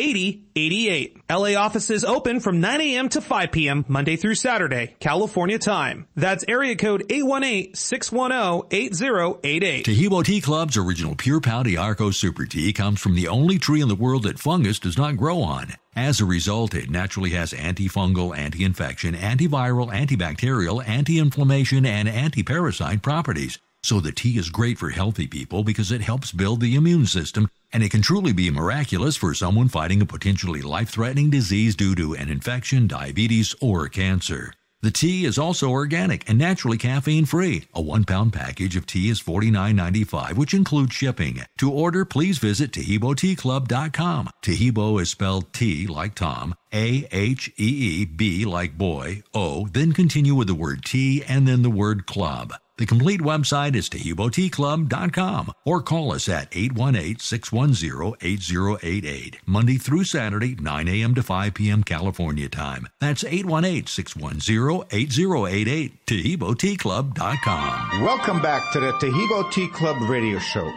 [0.00, 1.20] 818-610-8088.
[1.30, 3.08] LA offices open from 9 a.m.
[3.10, 3.84] to 5 p.m.
[3.88, 6.06] Monday through Saturday, California time.
[6.16, 9.84] That's area code 818-610-8088.
[9.84, 13.88] Taheebo Tea Club's original Pure Pau d'Arco Super Tea comes from the only tree in
[13.88, 15.74] the world that fungus does not grow on.
[15.96, 23.58] As a result, it naturally has antifungal, anti-infection, antiviral, antibacterial, anti-inflammation, and anti-parasite properties.
[23.82, 27.48] So the tea is great for healthy people because it helps build the immune system,
[27.72, 32.14] and it can truly be miraculous for someone fighting a potentially life-threatening disease due to
[32.14, 34.52] an infection, diabetes, or cancer.
[34.82, 37.64] The tea is also organic and naturally caffeine free.
[37.74, 41.42] A one pound package of tea is $49.95, which includes shipping.
[41.58, 44.30] To order, please visit TaheeboTeaClub.com.
[44.42, 49.92] Taheebo is spelled T like Tom, A H E E B like boy, O, then
[49.92, 52.54] continue with the word tea and then the word club.
[52.80, 61.14] The complete website is TaheeboTeaClub.com or call us at 818-610-8088, Monday through Saturday, 9 a.m.
[61.14, 61.84] to 5 p.m.
[61.84, 62.88] California time.
[62.98, 68.02] That's 818-610-8088, TaheeboTeaClub.com.
[68.02, 70.72] Welcome back to the Taheebo Tea Club radio show.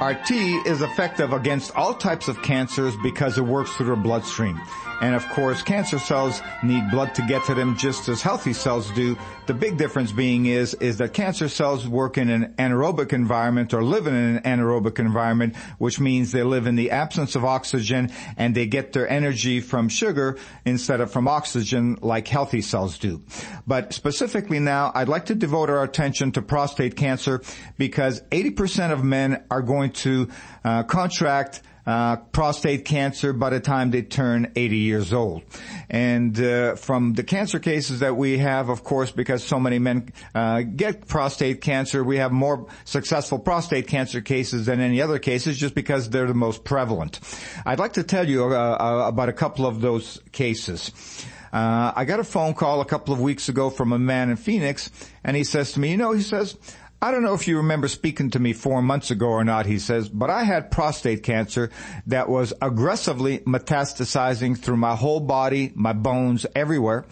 [0.00, 4.60] Our tea is effective against all types of cancers because it works through the bloodstream.
[5.00, 8.90] And of course, cancer cells need blood to get to them just as healthy cells
[8.92, 9.16] do.
[9.46, 13.84] The big difference being is, is that cancer cells work in an anaerobic environment or
[13.84, 18.54] live in an anaerobic environment, which means they live in the absence of oxygen and
[18.54, 23.22] they get their energy from sugar instead of from oxygen like healthy cells do.
[23.66, 27.42] But specifically now, I'd like to devote our attention to prostate cancer
[27.76, 30.28] because 80% of men are going to
[30.64, 35.42] uh, contract uh, prostate cancer by the time they turn 80 years old.
[35.88, 40.12] And uh, from the cancer cases that we have, of course, because so many men
[40.34, 45.56] uh, get prostate cancer, we have more successful prostate cancer cases than any other cases
[45.56, 47.20] just because they're the most prevalent.
[47.64, 50.90] I'd like to tell you uh, uh, about a couple of those cases.
[51.52, 54.36] Uh, I got a phone call a couple of weeks ago from a man in
[54.36, 54.90] Phoenix,
[55.24, 56.56] and he says to me, you know, he says,
[57.00, 59.78] I don't know if you remember speaking to me four months ago or not, he
[59.78, 61.70] says, but I had prostate cancer
[62.06, 67.04] that was aggressively metastasizing through my whole body, my bones, everywhere.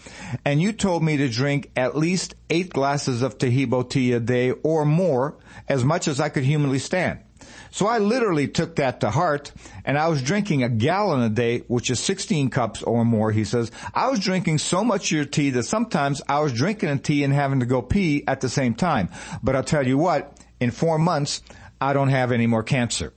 [0.43, 4.51] And you told me to drink at least eight glasses of Taheebo tea a day
[4.51, 5.37] or more,
[5.69, 7.19] as much as I could humanly stand.
[7.75, 9.51] So I literally took that to heart
[9.83, 13.43] and I was drinking a gallon a day, which is 16 cups or more, he
[13.43, 13.69] says.
[13.93, 17.25] I was drinking so much of your tea that sometimes I was drinking a tea
[17.25, 19.09] and having to go pee at the same time.
[19.43, 21.41] But I'll tell you what, in four months,
[21.81, 23.11] I don't have any more cancer.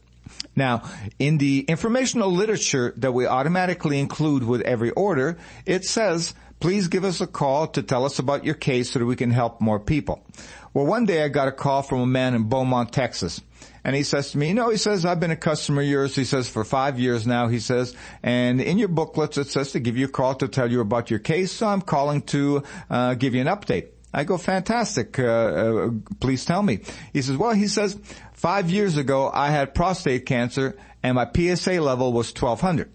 [0.56, 0.82] Now,
[1.20, 7.04] in the informational literature that we automatically include with every order, it says, please give
[7.04, 9.78] us a call to tell us about your case so that we can help more
[9.78, 10.26] people.
[10.74, 13.40] Well, one day I got a call from a man in Beaumont, Texas.
[13.84, 16.14] And he says to me, you know, he says, I've been a customer of yours.
[16.14, 19.80] He says, for five years now, he says, and in your booklets, it says to
[19.80, 21.52] give you a call to tell you about your case.
[21.52, 23.88] So I'm calling to, uh, give you an update.
[24.12, 25.18] I go, fantastic.
[25.18, 26.80] Uh, uh, please tell me.
[27.12, 27.98] He says, well, he says,
[28.32, 32.90] five years ago, I had prostate cancer and my PSA level was 1200.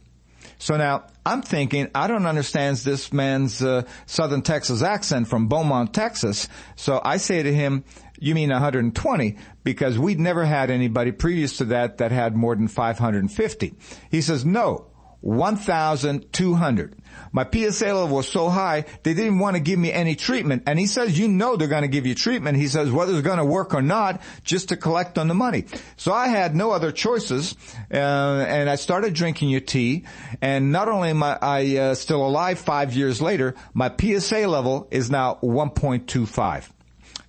[0.57, 5.93] So now I'm thinking, I don't understand this man's uh, Southern Texas accent from Beaumont,
[5.93, 6.47] Texas.
[6.75, 7.83] So I say to him,
[8.19, 9.37] you mean 120?
[9.63, 13.73] Because we'd never had anybody previous to that that had more than 550.
[14.11, 14.93] He says, no,
[15.23, 16.95] 1,200.
[17.31, 20.63] My PSA level was so high, they didn't want to give me any treatment.
[20.67, 22.57] And he says, you know they're going to give you treatment.
[22.57, 25.65] He says, whether it's going to work or not, just to collect on the money.
[25.95, 27.55] So I had no other choices,
[27.89, 30.03] uh, and I started drinking your tea.
[30.41, 34.89] And not only am I, I uh, still alive five years later, my PSA level
[34.91, 36.69] is now 1.25.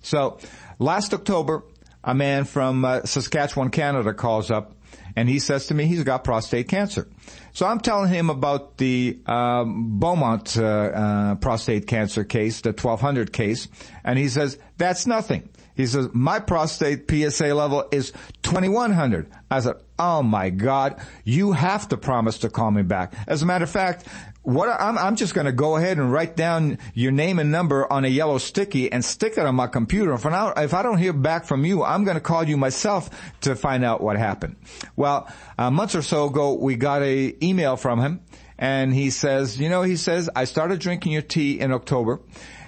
[0.01, 0.37] So
[0.79, 1.63] last October,
[2.03, 4.75] a man from uh, Saskatchewan, Canada calls up
[5.15, 7.07] and he says to me he's got prostate cancer.
[7.53, 13.31] So I'm telling him about the um, Beaumont uh, uh, prostate cancer case, the 1200
[13.31, 13.67] case,
[14.03, 15.49] and he says that's nothing.
[15.75, 18.13] He says my prostate PSA level is
[18.43, 19.29] 2100.
[19.51, 23.45] I said, "Oh my God, you have to promise to call me back." As a
[23.45, 24.05] matter of fact,
[24.45, 27.91] what I'm, I'm just going to go ahead and write down your name and number
[27.91, 30.17] on a yellow sticky and stick it on my computer.
[30.17, 33.09] For now, if I don't hear back from you, I'm going to call you myself
[33.41, 34.55] to find out what happened.
[34.95, 38.21] Well, a month or so ago, we got a email from him,
[38.57, 42.21] and he says, you know, he says, I started drinking your tea in October,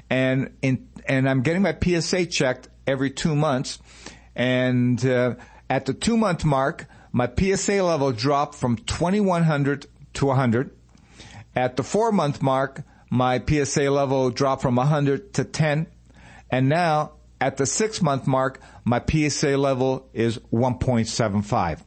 [0.10, 3.78] and in and I'm getting my PSA checked every two months,
[4.36, 5.36] and uh,
[5.70, 10.72] at the two month mark, my PSA level dropped from 2100 to 100
[11.58, 15.88] at the four month mark, my PSA level dropped from 100 to 10.
[16.52, 21.84] And now at the six month mark, my PSA level is 1.75.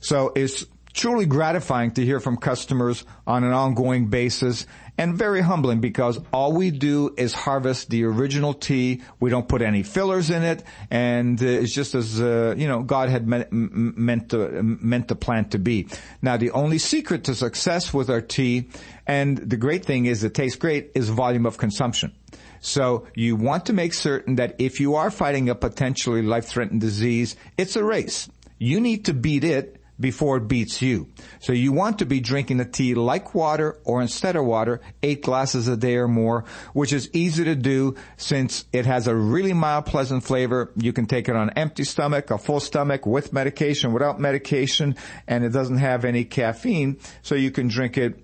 [0.00, 4.66] So it's truly gratifying to hear from customers on an ongoing basis
[4.96, 9.02] and very humbling because all we do is harvest the original tea.
[9.20, 12.82] We don't put any fillers in it, and uh, it's just as uh, you know
[12.82, 15.88] God had meant, meant the meant the plant to be.
[16.22, 18.68] Now, the only secret to success with our tea,
[19.06, 22.14] and the great thing is it tastes great, is volume of consumption.
[22.60, 27.36] So you want to make certain that if you are fighting a potentially life-threatening disease,
[27.58, 28.30] it's a race.
[28.58, 31.08] You need to beat it before it beats you.
[31.40, 35.22] So you want to be drinking the tea like water or instead of water, eight
[35.22, 39.52] glasses a day or more, which is easy to do since it has a really
[39.52, 40.72] mild, pleasant flavor.
[40.76, 45.44] You can take it on empty stomach, a full stomach, with medication, without medication, and
[45.44, 48.23] it doesn't have any caffeine, so you can drink it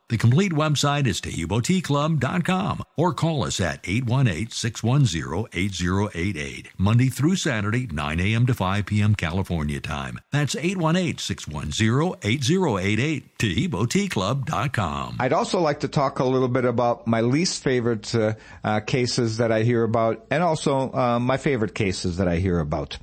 [0.11, 8.45] The complete website is TaheeboTeaClub.com or call us at 818-610-8088, Monday through Saturday, 9 a.m.
[8.47, 9.15] to 5 p.m.
[9.15, 10.19] California time.
[10.33, 15.15] That's 818-610-8088, TaheeboTeaClub.com.
[15.17, 18.33] I'd also like to talk a little bit about my least favorite uh,
[18.65, 22.59] uh, cases that I hear about and also uh, my favorite cases that I hear
[22.59, 22.97] about.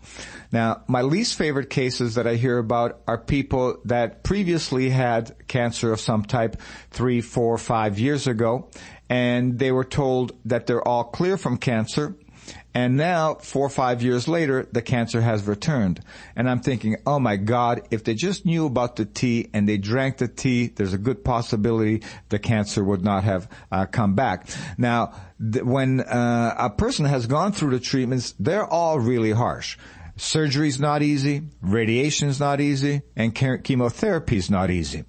[0.50, 5.92] Now, my least favorite cases that I hear about are people that previously had cancer
[5.92, 8.70] of some type three, four, five years ago,
[9.08, 12.14] and they were told that they're all clear from cancer.
[12.74, 16.00] And now, four or five years later, the cancer has returned.
[16.36, 19.78] And I'm thinking, oh my God, if they just knew about the tea and they
[19.78, 24.48] drank the tea, there's a good possibility the cancer would not have uh, come back.
[24.76, 29.76] Now, th- when uh, a person has gone through the treatments, they're all really harsh.
[30.18, 35.04] Surgery's not easy, radiation's not easy, and chemotherapy's not easy.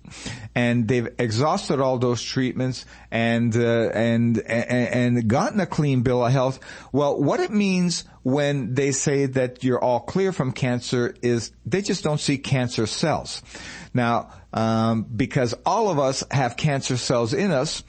[0.54, 6.26] And they've exhausted all those treatments and, uh, and, and, and gotten a clean bill
[6.26, 6.60] of health.
[6.92, 11.82] Well, what it means when they say that you're all clear from cancer is they
[11.82, 13.42] just don't see cancer cells.
[13.94, 17.84] Now, um, because all of us have cancer cells in us,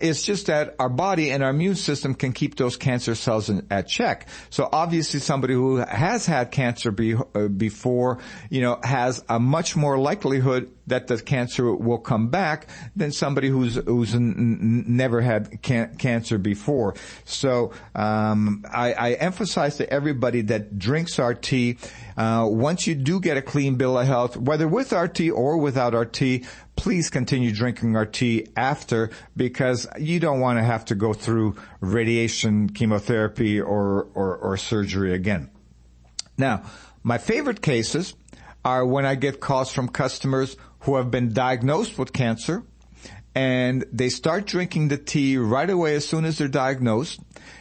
[0.00, 3.66] it's just that our body and our immune system can keep those cancer cells in,
[3.70, 4.28] at check.
[4.50, 8.18] So obviously somebody who has had cancer be, uh, before,
[8.50, 13.48] you know, has a much more likelihood that the cancer will come back than somebody
[13.48, 16.94] who's who's n- never had can- cancer before.
[17.24, 21.78] So um, I, I emphasize to everybody that drinks our tea.
[22.16, 25.56] Uh, once you do get a clean bill of health, whether with our tea or
[25.56, 26.44] without our tea,
[26.76, 31.56] please continue drinking our tea after because you don't want to have to go through
[31.80, 35.50] radiation, chemotherapy, or, or, or surgery again.
[36.36, 36.64] Now,
[37.02, 38.14] my favorite cases
[38.64, 42.62] are when I get calls from customers who have been diagnosed with cancer
[43.34, 47.20] and they start drinking the tea right away as soon as they're diagnosed.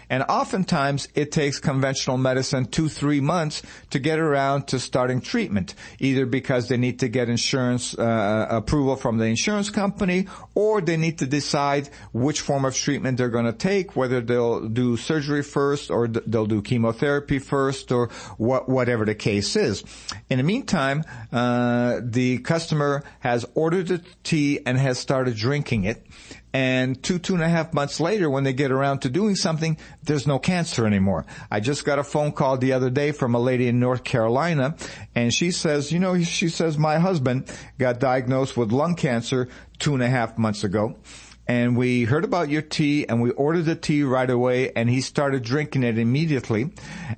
[0.09, 5.73] And oftentimes it takes conventional medicine two, three months to get around to starting treatment,
[5.99, 10.97] either because they need to get insurance uh, approval from the insurance company or they
[10.97, 15.41] need to decide which form of treatment they're going to take, whether they'll do surgery
[15.41, 19.83] first or th- they'll do chemotherapy first or what, whatever the case is.
[20.29, 26.05] In the meantime, uh, the customer has ordered the tea and has started drinking it.
[26.53, 29.77] And two, two and a half months later, when they get around to doing something,
[30.03, 31.25] there's no cancer anymore.
[31.49, 34.75] I just got a phone call the other day from a lady in North Carolina,
[35.15, 39.49] and she says, you know, she says, my husband got diagnosed with lung cancer
[39.79, 40.95] two and a half months ago
[41.47, 45.01] and we heard about your tea and we ordered the tea right away and he
[45.01, 46.71] started drinking it immediately.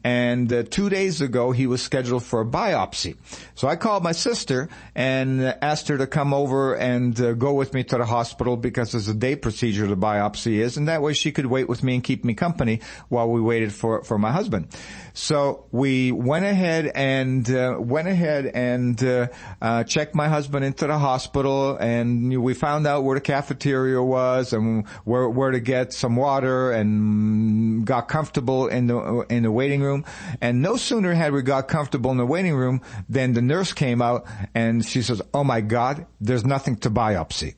[0.03, 3.17] And uh, two days ago he was scheduled for a biopsy.
[3.53, 7.73] So i called my sister and asked her to come over and uh, go with
[7.73, 11.13] me to the hospital because it's a day procedure the biopsy is and that way
[11.13, 14.31] she could wait with me and keep me company while we waited for for my
[14.31, 14.67] husband.
[15.13, 19.27] So we went ahead and uh, went ahead and uh,
[19.61, 24.14] uh, checked my husband into the hospital and we found out where the cafeteria was
[24.15, 29.51] was and where, where to get some water and got comfortable in the, in the
[29.51, 30.05] waiting room.
[30.41, 34.01] And no sooner had we got comfortable in the waiting room than the nurse came
[34.01, 37.55] out and she says, Oh my God, there's nothing to biopsy.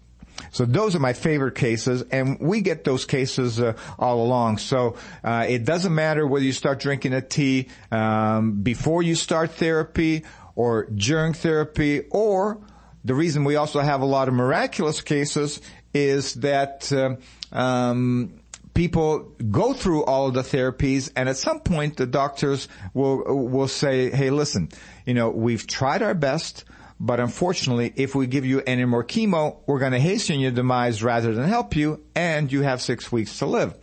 [0.51, 4.59] So those are my favorite cases, and we get those cases uh, all along.
[4.59, 9.51] So uh, it doesn't matter whether you start drinking a tea um, before you start
[9.51, 10.23] therapy
[10.55, 12.59] or during therapy, or
[13.03, 15.61] the reason we also have a lot of miraculous cases
[16.05, 17.17] is that um,
[17.51, 18.33] um,
[18.73, 24.09] people go through all the therapies, and at some point the doctors will will say,
[24.11, 24.69] "Hey, listen,
[25.05, 26.63] you know, we've tried our best."
[26.99, 31.03] But unfortunately, if we give you any more chemo, we're going to hasten your demise
[31.03, 33.75] rather than help you, and you have six weeks to live.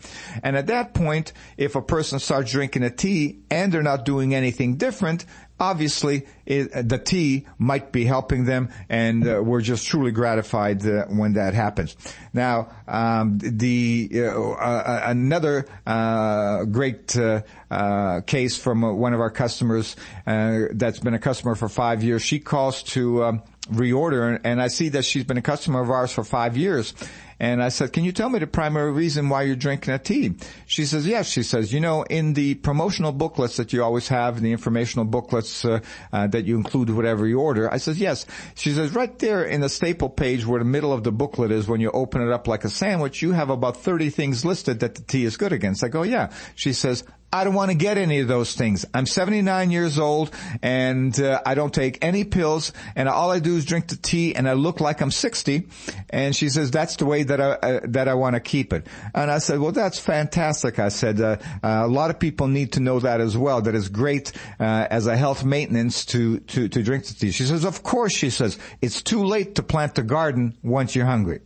[0.42, 4.34] And at that point, if a person starts drinking a tea and they're not doing
[4.34, 5.26] anything different,
[5.58, 11.06] obviously it, the tea might be helping them and uh, we're just truly gratified uh,
[11.06, 11.96] when that happens.
[12.32, 19.96] Now um, the uh, uh another uh, great uh, case from one of our customers
[20.26, 22.22] that's been a customer for five years.
[22.22, 26.12] She calls to um, reorder and I see that she's been a customer of ours
[26.12, 26.94] for five years
[27.40, 30.34] and I said, can you tell me the primary reason why you're drinking a tea?
[30.66, 31.28] She says, yes.
[31.28, 35.64] She says, you know, in the promotional booklets that you always have, the informational booklets
[35.64, 35.80] uh,
[36.12, 37.72] uh, that you include whatever you order.
[37.72, 38.24] I said, yes.
[38.54, 41.66] She says, right there in the staple page where the middle of the booklet is,
[41.66, 44.94] when you open it up like a sandwich, you have about 30 things listed that
[44.94, 45.84] the tea is good against.
[45.84, 46.32] I go, yeah.
[46.54, 47.04] She says,
[47.34, 48.86] I don't want to get any of those things.
[48.94, 50.32] I'm 79 years old
[50.62, 54.36] and uh, I don't take any pills and all I do is drink the tea
[54.36, 55.66] and I look like I'm 60.
[56.10, 58.86] And she says, that's the way that I, uh, that I want to keep it.
[59.16, 60.78] And I said, well, that's fantastic.
[60.78, 63.74] I said, uh, uh a lot of people need to know that as well, that
[63.74, 64.30] it's great
[64.60, 67.32] uh, as a health maintenance to, to, to drink the tea.
[67.32, 71.04] She says, of course, she says, it's too late to plant the garden once you're
[71.04, 71.40] hungry.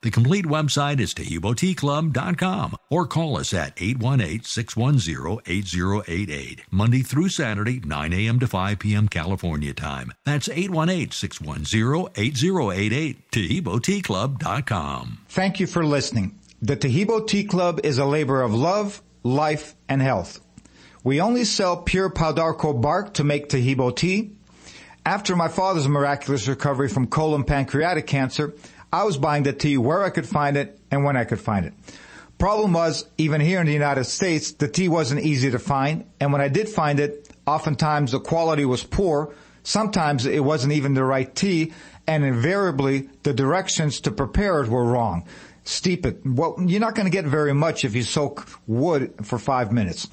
[0.00, 8.38] The complete website is TaheeboTeaClub.com or call us at 818-610-8088, Monday through Saturday, 9 a.m.
[8.38, 9.08] to 5 p.m.
[9.08, 10.12] California time.
[10.24, 15.18] That's 818-610-8088, TaheeboTeaClub.com.
[15.30, 16.38] Thank you for listening.
[16.62, 20.38] The Taheebo Tea Club is a labor of love, life, and health.
[21.02, 24.30] We only sell pure Pau d'Arco bark to make Taheebo tea.
[25.04, 28.54] After my father's miraculous recovery from colon pancreatic cancer,
[28.92, 31.66] I was buying the tea where I could find it and when I could find
[31.66, 31.74] it.
[32.38, 36.32] Problem was, even here in the United States, the tea wasn't easy to find, and
[36.32, 39.34] when I did find it, oftentimes the quality was poor,
[39.64, 41.72] sometimes it wasn't even the right tea,
[42.06, 45.26] and invariably the directions to prepare it were wrong.
[45.64, 46.20] Steep it.
[46.24, 50.08] Well, you're not going to get very much if you soak wood for five minutes.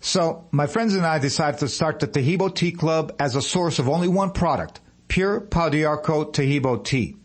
[0.00, 3.78] So my friends and I decided to start the Taheebo Tea Club as a source
[3.78, 7.16] of only one product, pure Pau d'Arco Taheebo tea.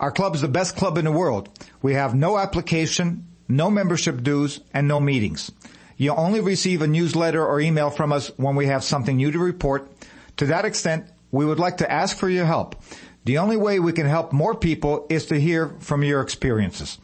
[0.00, 1.48] Our club is the best club in the world.
[1.82, 5.50] We have no application, no membership dues, and no meetings.
[5.96, 9.38] You only receive a newsletter or email from us when we have something new to
[9.38, 9.90] report.
[10.38, 12.76] To that extent, we would like to ask for your help.
[13.24, 16.98] The only way we can help more people is to hear from your experiences.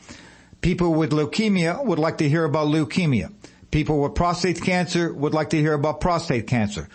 [0.60, 3.32] People with leukemia would like to hear about leukemia.
[3.70, 6.88] People with prostate cancer would like to hear about prostate cancer.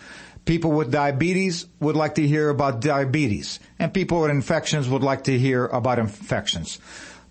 [0.46, 3.60] People with diabetes would like to hear about diabetes.
[3.78, 6.78] And people with infections would like to hear about infections.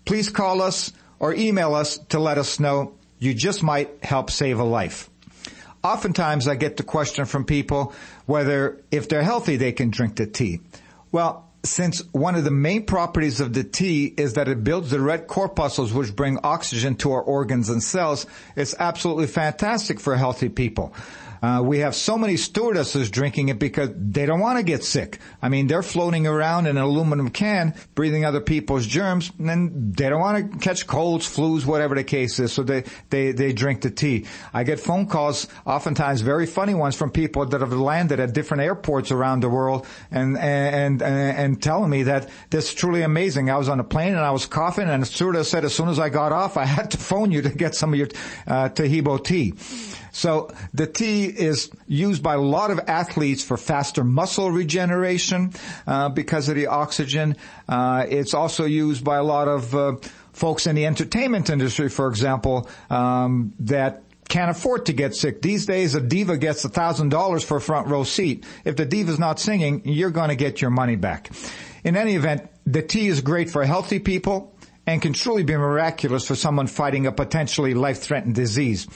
[0.04, 4.60] Please call us or email us to let us know you just might help save
[4.60, 5.10] a life.
[5.82, 7.94] Oftentimes I get the question from people
[8.26, 10.60] whether if they're healthy they can drink the tea.
[11.10, 15.00] Well, since one of the main properties of the tea is that it builds the
[15.00, 20.48] red corpuscles which bring oxygen to our organs and cells, it's absolutely fantastic for healthy
[20.48, 20.94] people.
[21.42, 25.18] Uh, we have so many stewardesses drinking it because they don't want to get sick.
[25.42, 30.08] I mean, they're floating around in an aluminum can, breathing other people's germs, and they
[30.08, 32.52] don't want to catch colds, flus, whatever the case is.
[32.52, 34.26] So they, they, they drink the tea.
[34.52, 38.62] I get phone calls, oftentimes very funny ones from people that have landed at different
[38.62, 43.50] airports around the world and, and, and, and telling me that this is truly amazing.
[43.50, 45.88] I was on a plane and I was coughing and the stewardess said as soon
[45.88, 48.08] as I got off, I had to phone you to get some of your
[48.46, 49.54] uh, Taheebo tea.
[50.16, 55.52] So the tea is used by a lot of athletes for faster muscle regeneration
[55.86, 57.36] uh, because of the oxygen.
[57.68, 59.96] Uh, it's also used by a lot of uh,
[60.32, 65.42] folks in the entertainment industry, for example, um, that can't afford to get sick.
[65.42, 68.46] These days, a diva gets a thousand dollars for a front row seat.
[68.64, 71.30] If the diva's not singing, you're going to get your money back.
[71.84, 74.56] In any event, the tea is great for healthy people
[74.86, 78.86] and can truly be miraculous for someone fighting a potentially life-threatening disease.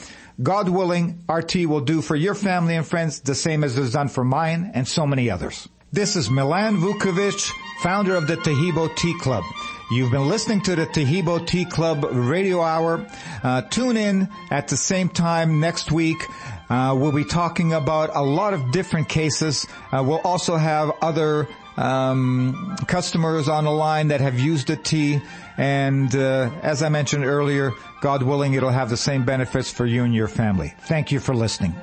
[0.42, 4.08] God willing, tea will do for your family and friends the same as it's done
[4.08, 5.68] for mine and so many others.
[5.92, 9.44] This is Milan Vukovic, founder of the Taheebo Tea Club.
[9.90, 13.06] You've been listening to the Taheebo Tea Club radio hour.
[13.42, 16.24] Uh, tune in at the same time next week.
[16.70, 19.66] Uh, we'll be talking about a lot of different cases.
[19.92, 25.20] Uh, we'll also have other um, customers on the line that have used the tea.
[25.58, 30.04] And uh, as I mentioned earlier, God willing, it'll have the same benefits for you
[30.04, 30.74] and your family.
[30.80, 31.74] Thank you for listening.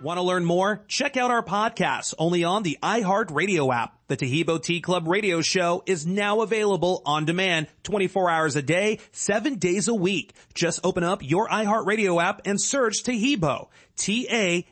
[0.00, 0.82] Want to learn more?
[0.88, 3.99] Check out our podcasts only on the iHeartRadio app.
[4.10, 8.98] The Taheebo Tea Club radio show is now available on demand 24 hours a day,
[9.12, 10.34] 7 days a week.
[10.52, 13.68] Just open up your iHeartRadio app and search Taheebo.
[14.00, 14.64] T-A-H-E-E-B-O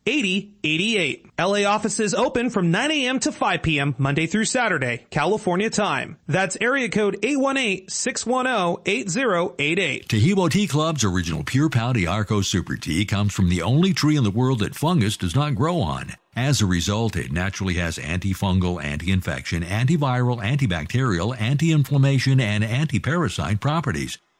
[0.07, 1.30] 818-610-8088.
[1.38, 3.18] LA offices open from 9 a.m.
[3.20, 3.94] to 5 p.m.
[3.98, 6.16] Monday through Saturday, California time.
[6.26, 10.07] That's area code 818-610-8088.
[10.07, 14.24] Taheebo Tea Club's original Pure Pau d'Arco Super Tea comes from the only tree in
[14.24, 16.12] the world that fungus does not grow on.
[16.34, 24.18] As a result, it naturally has antifungal, anti-infection, antiviral, antibacterial, anti-inflammation, and anti-parasite properties.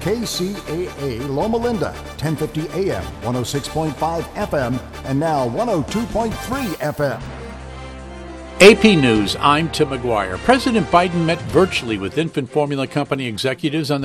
[0.00, 6.30] KCAA Loma Linda, 1050 AM, 106.5 FM, and now 102.3
[6.76, 7.20] FM.
[8.60, 10.38] AP News, I'm Tim McGuire.
[10.38, 14.02] President Biden met virtually with infant formula company executives on the